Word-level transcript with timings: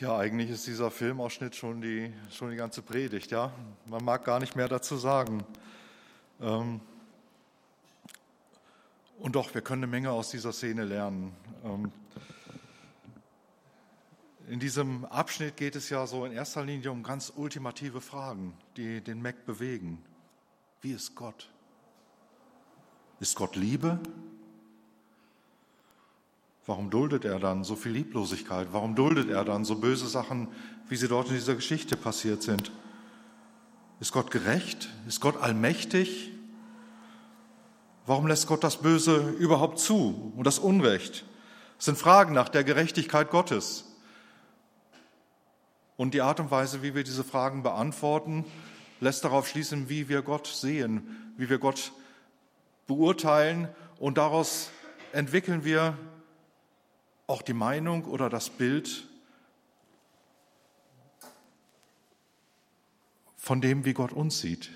Ja, 0.00 0.18
eigentlich 0.18 0.50
ist 0.50 0.66
dieser 0.66 0.90
Filmausschnitt 0.90 1.54
schon 1.54 1.80
die, 1.80 2.12
schon 2.32 2.50
die 2.50 2.56
ganze 2.56 2.82
Predigt, 2.82 3.30
ja. 3.30 3.52
Man 3.86 4.04
mag 4.04 4.24
gar 4.24 4.40
nicht 4.40 4.56
mehr 4.56 4.66
dazu 4.66 4.96
sagen. 4.96 5.44
Ähm, 6.40 6.80
und 9.20 9.36
doch, 9.36 9.54
wir 9.54 9.62
können 9.62 9.84
eine 9.84 9.90
Menge 9.92 10.10
aus 10.10 10.30
dieser 10.30 10.52
Szene 10.52 10.84
lernen. 10.84 11.32
Ähm, 11.64 11.92
in 14.48 14.58
diesem 14.58 15.04
Abschnitt 15.04 15.56
geht 15.56 15.76
es 15.76 15.90
ja 15.90 16.08
so 16.08 16.24
in 16.24 16.32
erster 16.32 16.64
Linie 16.64 16.90
um 16.90 17.04
ganz 17.04 17.32
ultimative 17.36 18.00
Fragen, 18.00 18.52
die 18.76 19.00
den 19.00 19.22
Mac 19.22 19.46
bewegen. 19.46 20.04
Wie 20.80 20.90
ist 20.90 21.14
Gott? 21.14 21.48
Ist 23.20 23.36
Gott 23.36 23.54
Liebe? 23.54 24.00
Warum 26.66 26.88
duldet 26.88 27.24
er 27.24 27.38
dann 27.38 27.62
so 27.62 27.76
viel 27.76 27.92
Lieblosigkeit? 27.92 28.68
Warum 28.72 28.94
duldet 28.94 29.28
er 29.28 29.44
dann 29.44 29.64
so 29.64 29.76
böse 29.76 30.08
Sachen, 30.08 30.48
wie 30.88 30.96
sie 30.96 31.08
dort 31.08 31.28
in 31.28 31.34
dieser 31.34 31.54
Geschichte 31.54 31.96
passiert 31.96 32.42
sind? 32.42 32.72
Ist 34.00 34.12
Gott 34.12 34.30
gerecht? 34.30 34.88
Ist 35.06 35.20
Gott 35.20 35.36
allmächtig? 35.36 36.30
Warum 38.06 38.26
lässt 38.26 38.46
Gott 38.46 38.64
das 38.64 38.78
Böse 38.78 39.30
überhaupt 39.38 39.78
zu 39.78 40.32
und 40.36 40.46
das 40.46 40.58
Unrecht? 40.58 41.24
Das 41.76 41.86
sind 41.86 41.98
Fragen 41.98 42.34
nach 42.34 42.48
der 42.48 42.64
Gerechtigkeit 42.64 43.30
Gottes. 43.30 43.84
Und 45.96 46.14
die 46.14 46.22
Art 46.22 46.40
und 46.40 46.50
Weise, 46.50 46.82
wie 46.82 46.94
wir 46.94 47.04
diese 47.04 47.24
Fragen 47.24 47.62
beantworten, 47.62 48.44
lässt 49.00 49.24
darauf 49.24 49.48
schließen, 49.48 49.88
wie 49.88 50.08
wir 50.08 50.22
Gott 50.22 50.46
sehen, 50.46 51.32
wie 51.36 51.48
wir 51.48 51.58
Gott 51.58 51.92
beurteilen. 52.86 53.68
Und 53.98 54.18
daraus 54.18 54.70
entwickeln 55.12 55.64
wir 55.64 55.96
auch 57.26 57.42
die 57.42 57.54
Meinung 57.54 58.04
oder 58.04 58.28
das 58.28 58.50
Bild 58.50 59.06
von 63.36 63.60
dem, 63.60 63.84
wie 63.84 63.94
Gott 63.94 64.12
uns 64.12 64.40
sieht. 64.40 64.70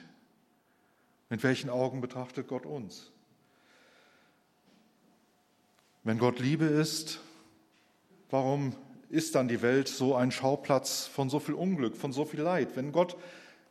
Mit 1.31 1.43
welchen 1.43 1.69
Augen 1.69 2.01
betrachtet 2.01 2.49
Gott 2.49 2.65
uns? 2.65 3.11
Wenn 6.05 6.19
Gott 6.19 6.39
Liebe 6.39 6.65
ist, 6.65 7.21
warum 8.31 8.75
ist 9.11 9.35
dann 9.35 9.49
die 9.49 9.61
Welt 9.61 9.89
so 9.89 10.15
ein 10.15 10.31
Schauplatz 10.31 11.07
von 11.07 11.29
so 11.29 11.39
viel 11.39 11.55
Unglück, 11.55 11.97
von 11.97 12.13
so 12.13 12.25
viel 12.25 12.41
Leid? 12.41 12.77
Wenn 12.77 12.93
Gott, 12.93 13.17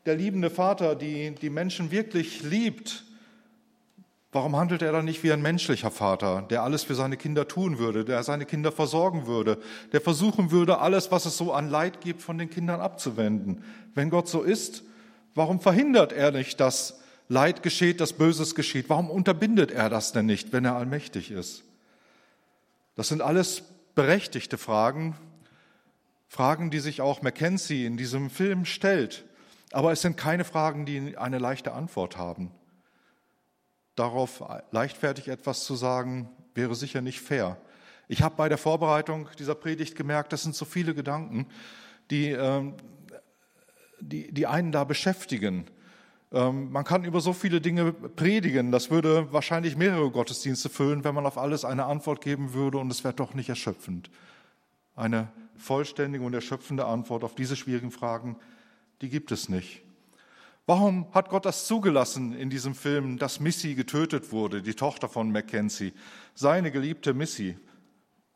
der 0.05 0.15
liebende 0.15 0.51
Vater, 0.51 0.95
die, 0.95 1.33
die 1.33 1.49
Menschen 1.49 1.89
wirklich 1.89 2.43
liebt, 2.43 3.06
Warum 4.33 4.57
handelt 4.57 4.81
er 4.81 4.91
dann 4.91 5.05
nicht 5.05 5.23
wie 5.23 5.31
ein 5.31 5.41
menschlicher 5.41 5.89
Vater, 5.89 6.41
der 6.49 6.63
alles 6.63 6.83
für 6.83 6.95
seine 6.95 7.15
Kinder 7.15 7.47
tun 7.47 7.77
würde, 7.77 8.03
der 8.03 8.23
seine 8.23 8.45
Kinder 8.45 8.73
versorgen 8.73 9.25
würde, 9.25 9.57
der 9.93 10.01
versuchen 10.01 10.51
würde, 10.51 10.79
alles, 10.79 11.11
was 11.11 11.25
es 11.25 11.37
so 11.37 11.53
an 11.53 11.69
Leid 11.69 12.01
gibt, 12.01 12.21
von 12.21 12.37
den 12.37 12.49
Kindern 12.49 12.81
abzuwenden? 12.81 13.63
Wenn 13.95 14.09
Gott 14.09 14.27
so 14.27 14.41
ist, 14.41 14.83
warum 15.33 15.61
verhindert 15.61 16.11
er 16.11 16.31
nicht, 16.31 16.59
dass 16.59 16.99
Leid 17.29 17.63
geschieht, 17.63 18.01
dass 18.01 18.13
Böses 18.13 18.53
geschieht? 18.53 18.89
Warum 18.89 19.09
unterbindet 19.09 19.71
er 19.71 19.89
das 19.89 20.11
denn 20.11 20.25
nicht, 20.25 20.51
wenn 20.51 20.65
er 20.65 20.75
allmächtig 20.75 21.31
ist? 21.31 21.63
Das 22.95 23.07
sind 23.07 23.21
alles 23.21 23.63
berechtigte 23.95 24.57
Fragen, 24.57 25.15
Fragen, 26.27 26.69
die 26.69 26.79
sich 26.79 26.99
auch 26.99 27.21
Mackenzie 27.21 27.85
in 27.85 27.95
diesem 27.95 28.29
Film 28.29 28.65
stellt. 28.65 29.23
Aber 29.71 29.93
es 29.93 30.01
sind 30.01 30.17
keine 30.17 30.43
Fragen, 30.43 30.85
die 30.85 31.17
eine 31.17 31.37
leichte 31.37 31.71
Antwort 31.71 32.17
haben 32.17 32.51
darauf 33.97 34.43
leichtfertig 34.71 35.27
etwas 35.27 35.65
zu 35.65 35.75
sagen, 35.75 36.29
wäre 36.53 36.75
sicher 36.75 37.01
nicht 37.01 37.19
fair. 37.19 37.57
Ich 38.07 38.21
habe 38.21 38.35
bei 38.35 38.47
der 38.47 38.57
Vorbereitung 38.57 39.27
dieser 39.37 39.55
Predigt 39.55 39.95
gemerkt, 39.95 40.31
das 40.31 40.43
sind 40.43 40.55
so 40.55 40.63
viele 40.63 40.93
Gedanken, 40.93 41.47
die, 42.09 42.29
ähm, 42.29 42.75
die, 43.99 44.31
die 44.31 44.47
einen 44.47 44.71
da 44.71 44.85
beschäftigen. 44.85 45.65
Ähm, 46.31 46.71
man 46.71 46.85
kann 46.85 47.03
über 47.03 47.19
so 47.19 47.33
viele 47.33 47.59
Dinge 47.59 47.91
predigen, 47.91 48.71
das 48.71 48.89
würde 48.91 49.31
wahrscheinlich 49.33 49.75
mehrere 49.75 50.09
Gottesdienste 50.09 50.69
füllen, 50.69 51.03
wenn 51.03 51.15
man 51.15 51.25
auf 51.25 51.37
alles 51.37 51.65
eine 51.65 51.85
Antwort 51.85 52.21
geben 52.21 52.53
würde 52.53 52.77
und 52.77 52.91
es 52.91 53.03
wäre 53.03 53.13
doch 53.13 53.33
nicht 53.33 53.49
erschöpfend. 53.49 54.09
Eine 54.95 55.27
vollständige 55.57 56.23
und 56.23 56.33
erschöpfende 56.33 56.85
Antwort 56.85 57.23
auf 57.23 57.35
diese 57.35 57.55
schwierigen 57.55 57.91
Fragen, 57.91 58.37
die 59.01 59.09
gibt 59.09 59.31
es 59.31 59.49
nicht. 59.49 59.83
Warum 60.69 61.07
hat 61.13 61.29
Gott 61.29 61.45
das 61.45 61.65
zugelassen 61.65 62.33
in 62.33 62.49
diesem 62.49 62.75
Film, 62.75 63.17
dass 63.17 63.39
Missy 63.39 63.73
getötet 63.73 64.33
wurde, 64.33 64.61
die 64.61 64.73
Tochter 64.73 65.07
von 65.07 65.31
Mackenzie, 65.31 65.93
seine 66.35 66.71
geliebte 66.71 67.13
Missy? 67.13 67.57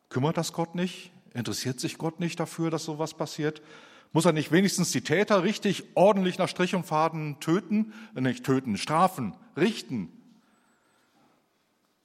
Kümmert 0.08 0.38
das 0.38 0.54
Gott 0.54 0.74
nicht? 0.74 1.12
Interessiert 1.34 1.78
sich 1.78 1.98
Gott 1.98 2.20
nicht 2.20 2.40
dafür, 2.40 2.70
dass 2.70 2.84
sowas 2.84 3.12
passiert? 3.12 3.60
Muss 4.14 4.24
er 4.24 4.32
nicht 4.32 4.50
wenigstens 4.50 4.92
die 4.92 5.02
Täter 5.02 5.42
richtig 5.42 5.84
ordentlich 5.94 6.38
nach 6.38 6.48
Strich 6.48 6.74
und 6.74 6.86
Faden 6.86 7.38
töten? 7.38 7.92
Äh, 8.14 8.22
nicht 8.22 8.44
töten, 8.44 8.78
strafen, 8.78 9.36
richten. 9.54 10.08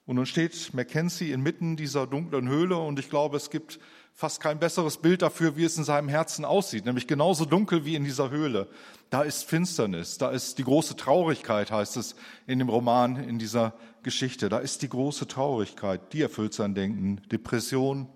Und 0.06 0.18
nun 0.18 0.26
steht 0.26 0.74
Mackenzie 0.74 1.32
inmitten 1.32 1.78
dieser 1.78 2.06
dunklen 2.06 2.50
Höhle 2.50 2.76
und 2.76 3.00
ich 3.00 3.10
glaube, 3.10 3.38
es 3.38 3.50
gibt 3.50 3.80
fast 4.18 4.42
kein 4.42 4.58
besseres 4.58 4.98
Bild 4.98 5.22
dafür, 5.22 5.56
wie 5.58 5.64
es 5.64 5.78
in 5.78 5.84
seinem 5.84 6.10
Herzen 6.10 6.44
aussieht, 6.44 6.86
nämlich 6.86 7.06
genauso 7.06 7.46
dunkel 7.46 7.86
wie 7.86 7.94
in 7.94 8.04
dieser 8.04 8.32
Höhle. 8.32 8.68
Da 9.12 9.22
ist 9.22 9.44
Finsternis, 9.44 10.18
da 10.18 10.32
ist 10.32 10.58
die 10.58 10.64
große 10.64 10.96
Traurigkeit, 10.96 11.70
heißt 11.70 11.98
es 11.98 12.16
in 12.48 12.58
dem 12.58 12.68
Roman, 12.68 13.16
in 13.18 13.38
dieser 13.38 13.76
Geschichte. 14.02 14.50
Da 14.50 14.58
ist 14.58 14.82
die 14.82 14.90
große 14.90 15.28
Traurigkeit, 15.28 16.14
die 16.14 16.24
erfüllt 16.24 16.56
sein 16.56 16.74
Denken. 16.74 17.22
Depression, 17.32 18.10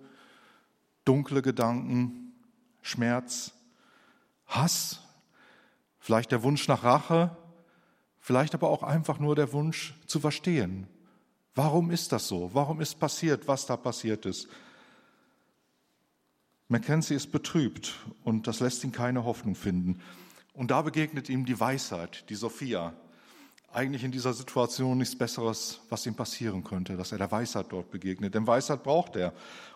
dunkle 1.06 1.44
Gedanken, 1.44 2.34
Schmerz, 2.82 3.54
Hass, 4.48 5.02
vielleicht 6.00 6.32
der 6.32 6.42
Wunsch 6.42 6.68
nach 6.68 6.84
Rache, 6.84 7.38
vielleicht 8.20 8.56
aber 8.56 8.72
auch 8.72 8.82
einfach 8.82 9.20
nur 9.20 9.36
der 9.36 9.54
Wunsch 9.54 9.94
zu 10.08 10.20
verstehen. 10.20 10.88
Warum 11.54 11.92
ist 11.92 12.12
das 12.12 12.28
so? 12.28 12.50
Warum 12.54 12.82
ist 12.82 13.00
passiert, 13.00 13.48
was 13.48 13.68
da 13.68 13.78
passiert 13.78 14.26
ist? 14.26 14.48
Mackenzie 16.72 17.16
ist 17.16 17.34
betrübt 17.34 17.96
und 18.24 18.48
das 18.48 18.62
lässt 18.62 18.82
ihn 18.86 18.94
keine 18.94 19.26
Hoffnung 19.26 19.56
finden. 19.56 20.00
Und 20.54 20.72
da 20.72 20.82
begegnet 20.82 21.28
ihm 21.28 21.46
die 21.46 21.60
Weisheit, 21.60 22.30
die 22.30 22.36
Sophia. 22.36 22.94
Eigentlich 23.74 24.06
in 24.06 24.12
dieser 24.12 24.34
Situation 24.34 24.98
nichts 24.98 25.18
Besseres, 25.18 25.82
was 25.90 26.06
ihm 26.06 26.16
passieren 26.16 26.64
könnte, 26.64 26.96
dass 26.96 27.12
er 27.12 27.18
der 27.18 27.30
Weisheit 27.30 27.66
dort 27.70 27.92
begegnet. 27.92 28.36
Denn 28.36 28.48
Weisheit 28.48 28.84
braucht 28.84 29.18
er. 29.18 29.34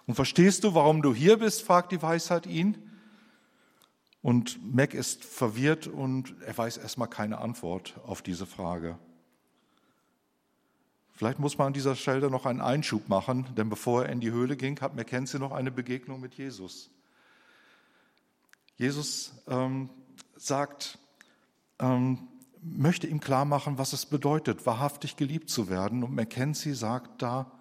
Und 0.07 0.15
verstehst 0.15 0.63
du, 0.63 0.73
warum 0.73 1.01
du 1.01 1.13
hier 1.13 1.37
bist? 1.37 1.63
fragt 1.63 1.91
die 1.91 2.01
Weisheit 2.01 2.47
ihn. 2.47 2.77
Und 4.21 4.57
Mac 4.73 4.93
ist 4.93 5.25
verwirrt 5.25 5.87
und 5.87 6.33
er 6.45 6.57
weiß 6.57 6.77
erstmal 6.77 7.09
keine 7.09 7.39
Antwort 7.39 7.95
auf 8.05 8.21
diese 8.21 8.45
Frage. 8.45 8.97
Vielleicht 11.15 11.39
muss 11.39 11.57
man 11.57 11.67
an 11.67 11.73
dieser 11.73 11.95
Stelle 11.95 12.29
noch 12.29 12.45
einen 12.45 12.59
Einschub 12.59 13.07
machen, 13.07 13.47
denn 13.55 13.69
bevor 13.69 14.03
er 14.05 14.11
in 14.11 14.19
die 14.19 14.31
Höhle 14.31 14.57
ging, 14.57 14.79
hat 14.81 14.95
Mackenzie 14.95 15.39
noch 15.39 15.53
eine 15.53 15.71
Begegnung 15.71 16.19
mit 16.19 16.35
Jesus. 16.35 16.89
Jesus 18.75 19.33
ähm, 19.47 19.89
sagt, 20.35 20.99
ähm, 21.79 22.27
möchte 22.61 23.07
ihm 23.07 23.21
klar 23.21 23.45
machen, 23.45 23.77
was 23.77 23.93
es 23.93 24.05
bedeutet, 24.05 24.65
wahrhaftig 24.65 25.15
geliebt 25.15 25.49
zu 25.49 25.69
werden. 25.69 26.03
Und 26.03 26.13
Mackenzie 26.13 26.73
sagt 26.73 27.21
da, 27.21 27.51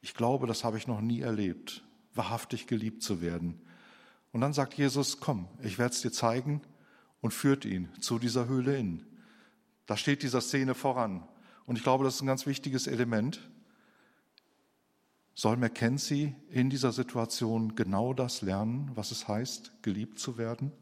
ich 0.00 0.14
glaube, 0.14 0.46
das 0.46 0.62
habe 0.62 0.78
ich 0.78 0.86
noch 0.86 1.00
nie 1.00 1.20
erlebt, 1.20 1.82
wahrhaftig 2.14 2.68
geliebt 2.68 3.02
zu 3.02 3.20
werden. 3.20 3.60
Und 4.30 4.40
dann 4.40 4.52
sagt 4.52 4.74
Jesus, 4.74 5.18
komm, 5.18 5.48
ich 5.62 5.78
werde 5.78 5.94
es 5.94 6.02
dir 6.02 6.12
zeigen 6.12 6.60
und 7.20 7.32
führt 7.32 7.64
ihn 7.64 7.88
zu 8.00 8.20
dieser 8.20 8.46
Höhle 8.46 8.76
hin. 8.76 9.04
Da 9.86 9.96
steht 9.96 10.22
dieser 10.22 10.40
Szene 10.40 10.74
voran. 10.74 11.26
Und 11.66 11.76
ich 11.76 11.82
glaube, 11.82 12.04
das 12.04 12.16
ist 12.16 12.22
ein 12.22 12.26
ganz 12.26 12.46
wichtiges 12.46 12.86
Element. 12.86 13.40
Soll 15.34 15.56
Mackenzie 15.56 16.34
in 16.50 16.70
dieser 16.70 16.92
Situation 16.92 17.74
genau 17.74 18.14
das 18.14 18.42
lernen, 18.42 18.90
was 18.94 19.10
es 19.10 19.26
heißt, 19.26 19.82
geliebt 19.82 20.18
zu 20.18 20.38
werden? 20.38 20.72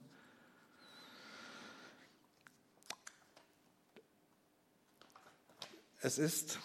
Es 6.01 6.19
ist 6.19 6.59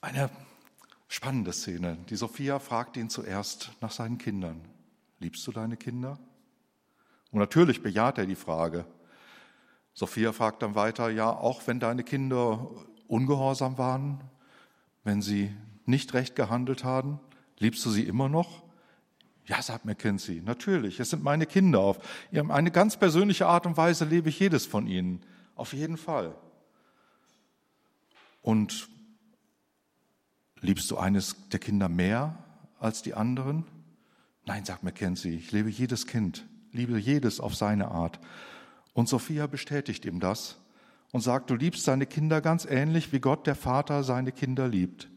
eine 0.00 0.30
spannende 1.06 1.52
Szene. 1.52 1.96
Die 2.10 2.16
Sophia 2.16 2.58
fragt 2.58 2.96
ihn 2.96 3.08
zuerst 3.08 3.70
nach 3.80 3.92
seinen 3.92 4.18
Kindern. 4.18 4.60
Liebst 5.20 5.46
du 5.46 5.52
deine 5.52 5.76
Kinder? 5.76 6.18
Und 7.30 7.38
natürlich 7.38 7.82
bejaht 7.82 8.18
er 8.18 8.26
die 8.26 8.34
Frage. 8.34 8.84
Sophia 9.98 10.32
fragt 10.32 10.62
dann 10.62 10.76
weiter, 10.76 11.10
ja, 11.10 11.28
auch 11.28 11.66
wenn 11.66 11.80
deine 11.80 12.04
Kinder 12.04 12.70
ungehorsam 13.08 13.78
waren, 13.78 14.20
wenn 15.02 15.22
sie 15.22 15.50
nicht 15.86 16.14
recht 16.14 16.36
gehandelt 16.36 16.84
haben, 16.84 17.18
liebst 17.58 17.84
du 17.84 17.90
sie 17.90 18.04
immer 18.04 18.28
noch? 18.28 18.62
Ja, 19.46 19.60
sagt 19.60 19.86
Mackenzie, 19.86 20.40
natürlich, 20.40 21.00
es 21.00 21.10
sind 21.10 21.24
meine 21.24 21.46
Kinder. 21.46 21.80
Auf 21.80 21.98
eine 22.30 22.70
ganz 22.70 22.96
persönliche 22.96 23.48
Art 23.48 23.66
und 23.66 23.76
Weise 23.76 24.04
lebe 24.04 24.28
ich 24.28 24.38
jedes 24.38 24.66
von 24.66 24.86
ihnen. 24.86 25.20
Auf 25.56 25.72
jeden 25.72 25.96
Fall. 25.96 26.32
Und 28.40 28.88
liebst 30.60 30.88
du 30.92 30.96
eines 30.96 31.48
der 31.48 31.58
Kinder 31.58 31.88
mehr 31.88 32.38
als 32.78 33.02
die 33.02 33.14
anderen? 33.14 33.64
Nein, 34.46 34.64
sagt 34.64 34.84
Mackenzie, 34.84 35.34
ich 35.34 35.50
liebe 35.50 35.70
jedes 35.70 36.06
Kind, 36.06 36.46
liebe 36.70 36.96
jedes 36.98 37.40
auf 37.40 37.56
seine 37.56 37.88
Art. 37.88 38.20
Und 38.98 39.08
Sophia 39.08 39.46
bestätigt 39.46 40.04
ihm 40.06 40.18
das 40.18 40.58
und 41.12 41.20
sagt, 41.20 41.50
du 41.50 41.54
liebst 41.54 41.84
seine 41.84 42.04
Kinder 42.04 42.40
ganz 42.40 42.64
ähnlich, 42.64 43.12
wie 43.12 43.20
Gott 43.20 43.46
der 43.46 43.54
Vater 43.54 44.02
seine 44.02 44.32
Kinder 44.32 44.66
liebt. 44.66 45.08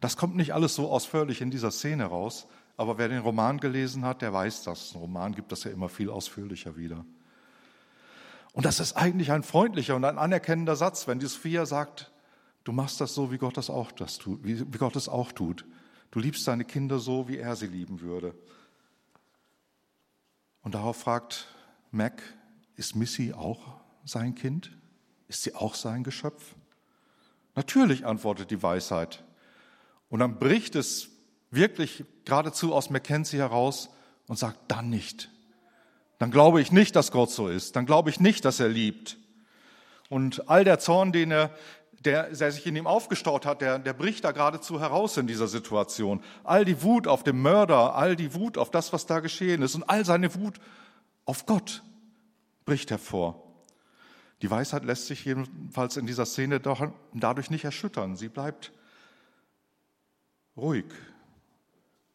Das 0.00 0.16
kommt 0.16 0.34
nicht 0.34 0.54
alles 0.54 0.74
so 0.74 0.90
ausführlich 0.90 1.40
in 1.40 1.52
dieser 1.52 1.70
Szene 1.70 2.06
raus, 2.06 2.48
aber 2.76 2.98
wer 2.98 3.06
den 3.06 3.20
Roman 3.20 3.60
gelesen 3.60 4.04
hat, 4.04 4.22
der 4.22 4.32
weiß 4.32 4.64
das. 4.64 4.92
Ein 4.92 5.02
Roman 5.02 5.36
gibt 5.36 5.52
das 5.52 5.62
ja 5.62 5.70
immer 5.70 5.88
viel 5.88 6.10
ausführlicher 6.10 6.76
wieder. 6.76 7.04
Und 8.54 8.66
das 8.66 8.80
ist 8.80 8.94
eigentlich 8.94 9.30
ein 9.30 9.44
freundlicher 9.44 9.94
und 9.94 10.04
ein 10.04 10.18
anerkennender 10.18 10.74
Satz, 10.74 11.06
wenn 11.06 11.20
die 11.20 11.26
Sophia 11.26 11.64
sagt, 11.64 12.10
du 12.64 12.72
machst 12.72 13.00
das 13.00 13.14
so, 13.14 13.30
wie 13.30 13.38
Gott 13.38 13.56
das 13.56 13.70
auch, 13.70 13.92
das 13.92 14.18
tut, 14.18 14.42
wie, 14.42 14.56
Gott 14.78 14.96
es 14.96 15.08
auch 15.08 15.30
tut. 15.30 15.64
Du 16.10 16.18
liebst 16.18 16.48
deine 16.48 16.64
Kinder 16.64 16.98
so, 16.98 17.28
wie 17.28 17.38
er 17.38 17.54
sie 17.54 17.68
lieben 17.68 18.00
würde. 18.00 18.34
Und 20.62 20.74
darauf 20.74 20.96
fragt 20.96 21.46
Mac, 21.92 22.20
ist 22.78 22.94
Missy 22.94 23.34
auch 23.34 23.58
sein 24.04 24.34
Kind? 24.34 24.70
Ist 25.26 25.42
sie 25.42 25.54
auch 25.54 25.74
sein 25.74 26.04
Geschöpf? 26.04 26.54
Natürlich, 27.56 28.06
antwortet 28.06 28.52
die 28.52 28.62
Weisheit. 28.62 29.24
Und 30.08 30.20
dann 30.20 30.38
bricht 30.38 30.76
es 30.76 31.08
wirklich 31.50 32.04
geradezu 32.24 32.72
aus 32.72 32.88
Mackenzie 32.88 33.38
heraus 33.38 33.90
und 34.28 34.38
sagt, 34.38 34.58
dann 34.68 34.88
nicht. 34.88 35.28
Dann 36.18 36.30
glaube 36.30 36.60
ich 36.60 36.70
nicht, 36.70 36.94
dass 36.94 37.10
Gott 37.10 37.30
so 37.30 37.48
ist. 37.48 37.74
Dann 37.74 37.84
glaube 37.84 38.10
ich 38.10 38.20
nicht, 38.20 38.44
dass 38.44 38.60
er 38.60 38.68
liebt. 38.68 39.18
Und 40.08 40.48
all 40.48 40.62
der 40.62 40.78
Zorn, 40.78 41.10
den 41.10 41.32
er, 41.32 41.50
der, 42.04 42.30
der 42.30 42.52
sich 42.52 42.64
in 42.64 42.76
ihm 42.76 42.86
aufgestaut 42.86 43.44
hat, 43.44 43.60
der, 43.60 43.80
der 43.80 43.92
bricht 43.92 44.22
da 44.22 44.30
geradezu 44.30 44.80
heraus 44.80 45.16
in 45.16 45.26
dieser 45.26 45.48
Situation. 45.48 46.22
All 46.44 46.64
die 46.64 46.80
Wut 46.82 47.08
auf 47.08 47.24
den 47.24 47.42
Mörder, 47.42 47.96
all 47.96 48.14
die 48.14 48.34
Wut 48.34 48.56
auf 48.56 48.70
das, 48.70 48.92
was 48.92 49.04
da 49.04 49.18
geschehen 49.18 49.62
ist 49.62 49.74
und 49.74 49.82
all 49.90 50.04
seine 50.04 50.32
Wut 50.36 50.60
auf 51.24 51.44
Gott 51.44 51.82
bricht 52.68 52.90
hervor. 52.90 53.42
Die 54.42 54.50
Weisheit 54.50 54.84
lässt 54.84 55.06
sich 55.06 55.24
jedenfalls 55.24 55.96
in 55.96 56.06
dieser 56.06 56.26
Szene 56.26 56.60
doch 56.60 56.92
dadurch 57.14 57.48
nicht 57.48 57.64
erschüttern. 57.64 58.14
Sie 58.14 58.28
bleibt 58.28 58.72
ruhig 60.54 60.84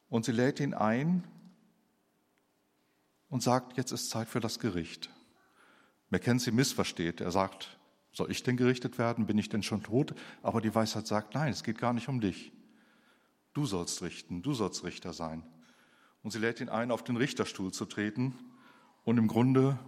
und 0.10 0.26
sie 0.26 0.32
lädt 0.32 0.60
ihn 0.60 0.76
ein 0.76 1.24
und 3.30 3.42
sagt, 3.42 3.78
jetzt 3.78 3.92
ist 3.92 4.12
Zeit 4.12 4.30
für 4.30 4.40
das 4.40 4.60
Gericht. 4.60 5.10
Mackenzie 6.12 6.52
missversteht. 6.52 7.20
Er 7.20 7.32
sagt, 7.32 7.80
soll 8.12 8.30
ich 8.30 8.44
denn 8.44 8.56
gerichtet 8.56 9.00
werden? 9.00 9.26
Bin 9.26 9.40
ich 9.40 9.50
denn 9.50 9.64
schon 9.64 9.82
tot? 9.82 10.14
Aber 10.44 10.62
die 10.62 10.76
Weisheit 10.76 11.08
sagt, 11.08 11.34
nein, 11.34 11.52
es 11.52 11.64
geht 11.64 11.80
gar 11.80 11.94
nicht 11.94 12.10
um 12.10 12.22
dich. 12.22 12.52
Du 13.56 13.66
sollst 13.66 14.04
richten, 14.04 14.44
du 14.44 14.54
sollst 14.54 14.84
Richter 14.84 15.14
sein. 15.14 15.42
Und 16.22 16.30
sie 16.30 16.38
lädt 16.38 16.62
ihn 16.62 16.70
ein, 16.70 16.92
auf 16.92 17.04
den 17.04 17.18
Richterstuhl 17.18 17.74
zu 17.74 17.86
treten 17.86 18.36
und 19.04 19.18
im 19.18 19.28
Grunde 19.28 19.80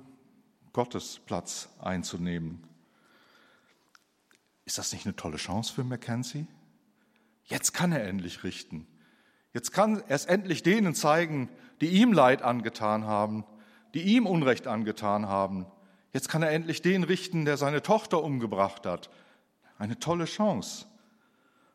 Gottes 0.76 1.22
Platz 1.26 1.70
einzunehmen. 1.80 2.62
Ist 4.66 4.78
das 4.78 4.92
nicht 4.92 5.06
eine 5.06 5.16
tolle 5.16 5.38
Chance 5.38 5.74
für 5.74 5.86
Mackenzie? 5.86 6.48
Jetzt 7.46 7.74
kann 7.74 7.94
er 7.94 8.04
endlich 8.04 8.44
richten. 8.44 8.86
Jetzt 9.54 9.72
kann 9.72 10.04
er 10.10 10.16
es 10.16 10.26
endlich 10.26 10.64
denen 10.64 10.94
zeigen, 10.94 11.48
die 11.80 11.88
ihm 11.88 12.12
Leid 12.12 12.42
angetan 12.42 13.06
haben, 13.06 13.46
die 13.94 14.02
ihm 14.02 14.28
Unrecht 14.28 14.68
angetan 14.68 15.28
haben. 15.28 15.66
Jetzt 16.12 16.28
kann 16.28 16.44
er 16.44 16.52
endlich 16.52 16.82
den 16.82 17.06
richten, 17.06 17.46
der 17.46 17.56
seine 17.56 17.82
Tochter 17.82 18.22
umgebracht 18.22 18.86
hat. 18.86 19.10
Eine 19.78 19.98
tolle 19.98 20.26
Chance. 20.26 20.88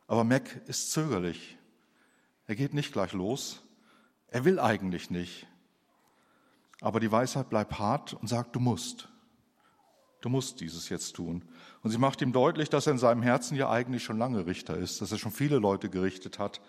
Aber 0.08 0.24
Mac 0.24 0.60
ist 0.66 0.92
zögerlich. 0.92 1.56
Er 2.46 2.54
geht 2.54 2.74
nicht 2.74 2.92
gleich 2.92 3.14
los. 3.14 3.62
Er 4.28 4.44
will 4.44 4.60
eigentlich 4.60 5.08
nicht. 5.08 5.46
Aber 6.80 7.00
die 7.00 7.12
Weisheit 7.12 7.50
bleibt 7.50 7.78
hart 7.78 8.14
und 8.14 8.28
sagt, 8.28 8.56
du 8.56 8.60
musst. 8.60 9.08
Du 10.20 10.28
musst 10.28 10.60
dieses 10.60 10.88
jetzt 10.88 11.16
tun. 11.16 11.44
Und 11.82 11.90
sie 11.90 11.98
macht 11.98 12.20
ihm 12.20 12.32
deutlich, 12.32 12.68
dass 12.68 12.86
er 12.86 12.92
in 12.92 12.98
seinem 12.98 13.22
Herzen 13.22 13.56
ja 13.56 13.70
eigentlich 13.70 14.04
schon 14.04 14.18
lange 14.18 14.46
Richter 14.46 14.76
ist, 14.76 15.00
dass 15.00 15.12
er 15.12 15.18
schon 15.18 15.32
viele 15.32 15.58
Leute 15.58 15.88
gerichtet 15.88 16.38
hat 16.38 16.60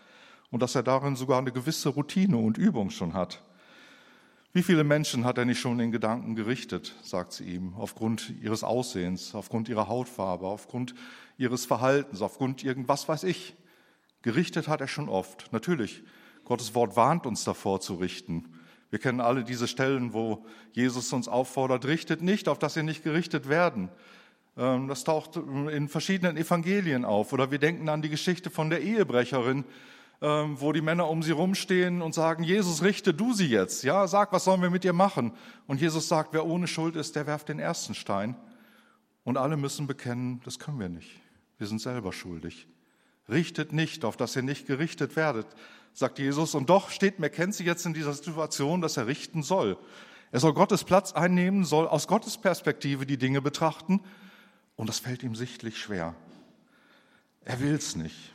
und 0.52 0.62
dass 0.62 0.75
er 0.75 0.84
darin 0.84 1.16
sogar 1.16 1.40
eine 1.40 1.52
gewisse 1.52 1.90
Routine 1.90 2.38
und 2.38 2.58
Übung 2.58 2.90
schon 2.90 3.13
hat. 3.13 3.42
Wie 4.54 4.63
viele 4.63 4.84
Menschen 4.84 5.24
hat 5.24 5.38
er 5.38 5.46
nicht 5.46 5.62
schon 5.62 5.80
in 5.80 5.92
Gedanken 5.92 6.36
gerichtet, 6.36 6.94
sagt 7.04 7.31
sie 7.31 7.46
ihm, 7.46 7.74
aufgrund 7.78 8.34
ihres 8.42 8.66
Aussehens, 8.66 9.34
aufgrund 9.34 9.69
ihrer 9.69 9.88
Hautfarbe, 9.88 10.46
aufgrund 10.46 10.94
ihres 11.38 11.66
Verhaltens, 11.66 12.22
aufgrund 12.22 12.62
irgendwas 12.62 13.08
weiß 13.08 13.24
ich. 13.24 13.56
Gerichtet 14.24 14.68
hat 14.68 14.81
er 14.81 14.90
schon 14.90 15.08
oft. 15.08 15.52
Natürlich, 15.54 16.04
Gottes 16.44 16.75
Wort 16.75 16.98
warnt 16.98 17.25
uns 17.25 17.46
davor 17.46 17.80
zu 17.80 17.96
richten. 17.96 18.61
Wir 18.91 18.99
kennen 18.99 19.21
alle 19.21 19.43
diese 19.43 19.67
Stellen, 19.67 20.13
wo 20.13 20.45
Jesus 20.73 21.11
uns 21.13 21.27
auffordert, 21.27 21.85
richtet 21.85 22.21
nicht, 22.21 22.47
auf 22.47 22.59
dass 22.59 22.75
ihr 22.75 22.83
nicht 22.83 23.03
gerichtet 23.03 23.49
werden. 23.49 23.89
Ähm, 24.57 24.88
das 24.88 25.05
taucht 25.05 25.38
in 25.38 25.88
verschiedenen 25.88 26.38
Evangelien 26.38 27.05
auf. 27.05 27.33
Oder 27.33 27.51
wir 27.51 27.57
denken 27.57 27.89
an 27.89 28.01
die 28.01 28.09
Geschichte 28.09 28.49
von 28.49 28.69
der 28.69 28.81
Ehebrecherin, 28.81 29.63
ähm, 30.21 30.59
wo 30.59 30.73
die 30.73 30.81
Männer 30.81 31.09
um 31.09 31.23
sie 31.23 31.31
rumstehen 31.31 32.01
und 32.01 32.13
sagen, 32.13 32.43
Jesus, 32.43 32.83
richte 32.83 33.13
du 33.13 33.33
sie 33.33 33.47
jetzt. 33.47 33.83
Ja, 33.83 34.07
sag, 34.07 34.33
was 34.33 34.43
sollen 34.43 34.61
wir 34.61 34.69
mit 34.69 34.83
ihr 34.83 34.93
machen? 34.93 35.31
Und 35.67 35.79
Jesus 35.79 36.09
sagt, 36.09 36.33
wer 36.33 36.45
ohne 36.45 36.67
Schuld 36.67 36.97
ist, 36.97 37.15
der 37.15 37.25
werft 37.27 37.49
den 37.49 37.59
ersten 37.59 37.95
Stein. 37.95 38.35
Und 39.23 39.38
alle 39.38 39.55
müssen 39.55 39.88
bekennen, 39.88 40.41
das 40.43 40.59
können 40.59 40.79
wir 40.79 40.89
nicht. 40.89 41.21
Wir 41.57 41.67
sind 41.67 41.79
selber 41.79 42.11
schuldig. 42.11 42.67
Richtet 43.29 43.73
nicht, 43.73 44.06
auf 44.06 44.18
dass 44.18 44.35
ihr 44.35 44.41
nicht 44.41 44.68
gerichtet 44.68 45.15
werdet 45.15 45.47
sagt 45.94 46.19
Jesus. 46.19 46.56
Und 46.56 46.69
doch 46.69 46.89
steht 46.89 47.19
Mackenzie 47.19 47.63
jetzt 47.63 47.85
in 47.85 47.94
dieser 47.94 48.13
Situation, 48.13 48.81
dass 48.81 48.97
er 48.97 49.07
richten 49.07 49.44
soll. 49.44 49.77
Er 50.31 50.39
soll 50.39 50.53
Gottes 50.53 50.83
Platz 50.83 51.12
einnehmen, 51.12 51.65
soll 51.65 51.88
aus 51.88 52.07
Gottes 52.07 52.38
Perspektive 52.38 53.06
die 53.06 53.18
Dinge 53.18 53.41
betrachten. 53.41 54.01
Und 54.75 54.88
das 54.88 55.00
fällt 55.00 55.23
ihm 55.23 55.35
sichtlich 55.35 55.77
schwer. 55.77 56.15
Er 57.44 57.59
will 57.59 57.73
es 57.73 57.95
nicht. 57.95 58.33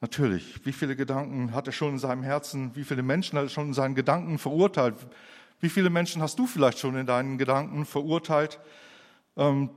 Natürlich, 0.00 0.64
wie 0.64 0.72
viele 0.72 0.96
Gedanken 0.96 1.54
hat 1.54 1.66
er 1.66 1.72
schon 1.72 1.90
in 1.90 1.98
seinem 1.98 2.22
Herzen, 2.22 2.74
wie 2.74 2.84
viele 2.84 3.02
Menschen 3.02 3.38
hat 3.38 3.46
er 3.46 3.50
schon 3.50 3.68
in 3.68 3.74
seinen 3.74 3.94
Gedanken 3.94 4.38
verurteilt? 4.38 4.96
Wie 5.60 5.68
viele 5.68 5.90
Menschen 5.90 6.22
hast 6.22 6.38
du 6.38 6.46
vielleicht 6.46 6.80
schon 6.80 6.96
in 6.96 7.06
deinen 7.06 7.38
Gedanken 7.38 7.84
verurteilt, 7.84 8.58
ähm, 9.36 9.70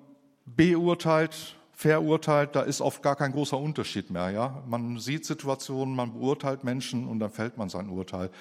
beurteilt, 0.45 1.54
verurteilt, 1.75 2.55
da 2.55 2.61
ist 2.61 2.81
oft 2.81 3.03
gar 3.03 3.15
kein 3.15 3.33
großer 3.33 3.57
Unterschied 3.57 4.09
mehr. 4.09 4.29
Ja? 4.31 4.63
Man 4.67 4.97
sieht 4.99 5.25
Situationen, 5.25 5.95
man 5.95 6.13
beurteilt 6.13 6.63
Menschen 6.63 7.07
und 7.07 7.19
dann 7.19 7.29
fällt 7.29 7.57
man 7.57 7.69
sein 7.69 7.89
Urteil. 7.89 8.31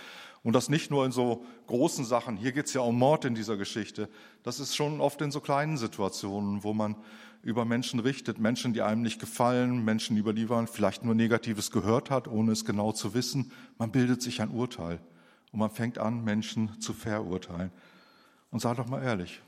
Und 0.44 0.52
das 0.52 0.68
nicht 0.68 0.90
nur 0.90 1.04
in 1.04 1.10
so 1.12 1.44
großen 1.66 2.04
Sachen. 2.04 2.36
Hier 2.36 2.52
geht 2.52 2.66
es 2.66 2.74
ja 2.74 2.82
um 2.82 2.98
Mord 2.98 3.24
in 3.24 3.34
dieser 3.34 3.56
Geschichte. 3.56 4.08
Das 4.42 4.60
ist 4.60 4.76
schon 4.76 5.00
oft 5.00 5.20
in 5.20 5.30
so 5.32 5.40
kleinen 5.40 5.78
Situationen, 5.78 6.62
wo 6.62 6.74
man 6.74 6.96
über 7.42 7.64
Menschen 7.64 7.98
richtet, 7.98 8.38
Menschen, 8.38 8.72
die 8.72 8.82
einem 8.82 9.02
nicht 9.02 9.20
gefallen, 9.20 9.84
Menschen, 9.84 10.16
über 10.16 10.32
die 10.32 10.46
man 10.46 10.66
vielleicht 10.66 11.04
nur 11.04 11.14
Negatives 11.14 11.70
gehört 11.70 12.10
hat, 12.10 12.28
ohne 12.28 12.52
es 12.52 12.64
genau 12.64 12.92
zu 12.92 13.14
wissen. 13.14 13.52
Man 13.78 13.90
bildet 13.90 14.22
sich 14.22 14.40
ein 14.40 14.50
Urteil 14.50 15.00
und 15.50 15.58
man 15.58 15.70
fängt 15.70 15.98
an, 15.98 16.24
Menschen 16.24 16.80
zu 16.80 16.92
verurteilen. 16.92 17.70
Und 18.50 18.60
sei 18.60 18.74
doch 18.74 18.86
mal 18.86 19.02
ehrlich, 19.02 19.40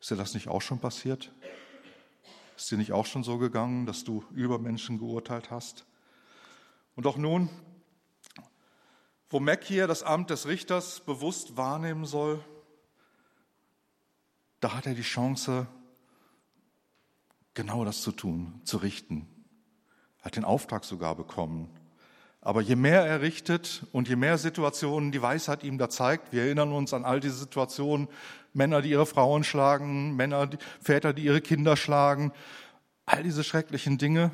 ist 0.00 0.10
dir 0.10 0.16
das 0.16 0.34
nicht 0.34 0.48
auch 0.48 0.62
schon 0.62 0.78
passiert? 0.78 1.32
Ist 2.56 2.70
dir 2.70 2.78
nicht 2.78 2.92
auch 2.92 3.06
schon 3.06 3.24
so 3.24 3.38
gegangen, 3.38 3.86
dass 3.86 4.04
du 4.04 4.24
über 4.32 4.58
Menschen 4.58 4.98
geurteilt 4.98 5.50
hast? 5.50 5.86
Und 6.94 7.06
auch 7.06 7.16
nun, 7.16 7.48
wo 9.28 9.40
Mac 9.40 9.64
hier 9.64 9.86
das 9.86 10.02
Amt 10.02 10.30
des 10.30 10.46
Richters 10.46 11.00
bewusst 11.00 11.56
wahrnehmen 11.56 12.04
soll, 12.04 12.44
da 14.60 14.74
hat 14.74 14.86
er 14.86 14.94
die 14.94 15.02
Chance, 15.02 15.66
genau 17.54 17.84
das 17.84 18.02
zu 18.02 18.12
tun, 18.12 18.60
zu 18.64 18.76
richten. 18.76 19.26
Er 20.20 20.26
hat 20.26 20.36
den 20.36 20.44
Auftrag 20.44 20.84
sogar 20.84 21.16
bekommen. 21.16 21.68
Aber 22.40 22.60
je 22.60 22.76
mehr 22.76 23.04
er 23.04 23.22
richtet 23.22 23.86
und 23.92 24.08
je 24.08 24.16
mehr 24.16 24.38
Situationen 24.38 25.12
die 25.12 25.22
Weisheit 25.22 25.64
ihm 25.64 25.78
da 25.78 25.88
zeigt, 25.88 26.32
wir 26.32 26.42
erinnern 26.42 26.72
uns 26.72 26.92
an 26.94 27.04
all 27.04 27.18
diese 27.20 27.36
Situationen, 27.36 28.08
Männer, 28.54 28.80
die 28.80 28.90
ihre 28.90 29.06
Frauen 29.06 29.44
schlagen, 29.44 30.16
Männer, 30.16 30.46
die, 30.46 30.58
Väter, 30.80 31.12
die 31.12 31.24
ihre 31.24 31.40
Kinder 31.40 31.76
schlagen, 31.76 32.32
all 33.04 33.22
diese 33.22 33.44
schrecklichen 33.44 33.98
Dinge. 33.98 34.30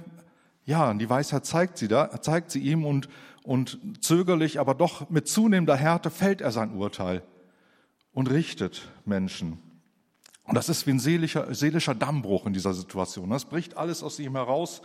Ja, 0.64 0.92
die 0.94 1.10
Weisheit 1.10 1.46
zeigt 1.46 1.78
sie 1.78 1.88
da, 1.88 2.20
zeigt 2.20 2.50
sie 2.50 2.60
ihm 2.60 2.84
und, 2.84 3.08
und 3.42 3.80
zögerlich, 4.00 4.60
aber 4.60 4.74
doch 4.74 5.10
mit 5.10 5.26
zunehmender 5.26 5.76
Härte 5.76 6.10
fällt 6.10 6.40
er 6.42 6.52
sein 6.52 6.74
Urteil 6.74 7.22
und 8.12 8.30
richtet 8.30 8.88
Menschen. 9.04 9.58
Und 10.44 10.54
das 10.54 10.68
ist 10.68 10.86
wie 10.86 10.90
ein 10.90 11.00
seelischer, 11.00 11.52
seelischer 11.54 11.94
Dammbruch 11.94 12.46
in 12.46 12.52
dieser 12.52 12.74
Situation. 12.74 13.30
Das 13.30 13.46
bricht 13.46 13.76
alles 13.76 14.02
aus 14.02 14.18
ihm 14.18 14.34
heraus. 14.34 14.82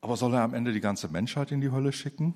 Aber 0.00 0.16
soll 0.16 0.34
er 0.34 0.42
am 0.42 0.54
Ende 0.54 0.72
die 0.72 0.80
ganze 0.80 1.08
Menschheit 1.08 1.52
in 1.52 1.60
die 1.60 1.70
Hölle 1.70 1.92
schicken? 1.92 2.34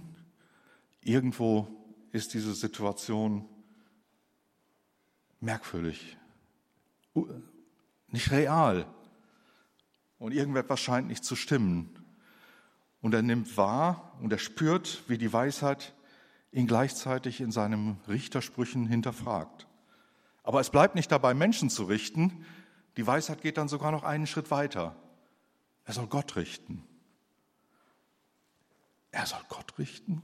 Irgendwo 1.00 1.68
ist 2.12 2.34
diese 2.34 2.54
Situation 2.54 3.46
merkwürdig, 5.44 6.16
nicht 8.08 8.30
real. 8.30 8.86
Und 10.18 10.32
irgendetwas 10.32 10.80
scheint 10.80 11.08
nicht 11.08 11.24
zu 11.24 11.36
stimmen. 11.36 11.90
Und 13.00 13.12
er 13.14 13.22
nimmt 13.22 13.56
wahr 13.56 14.16
und 14.20 14.32
er 14.32 14.38
spürt, 14.38 15.02
wie 15.08 15.18
die 15.18 15.32
Weisheit 15.32 15.94
ihn 16.52 16.66
gleichzeitig 16.66 17.40
in 17.40 17.50
seinen 17.50 18.00
Richtersprüchen 18.08 18.86
hinterfragt. 18.86 19.66
Aber 20.42 20.60
es 20.60 20.70
bleibt 20.70 20.94
nicht 20.94 21.12
dabei, 21.12 21.34
Menschen 21.34 21.68
zu 21.68 21.84
richten. 21.84 22.44
Die 22.96 23.06
Weisheit 23.06 23.42
geht 23.42 23.58
dann 23.58 23.68
sogar 23.68 23.92
noch 23.92 24.04
einen 24.04 24.26
Schritt 24.26 24.50
weiter. 24.50 24.96
Er 25.84 25.92
soll 25.92 26.06
Gott 26.06 26.36
richten. 26.36 26.82
Er 29.10 29.26
soll 29.26 29.42
Gott 29.48 29.78
richten? 29.78 30.22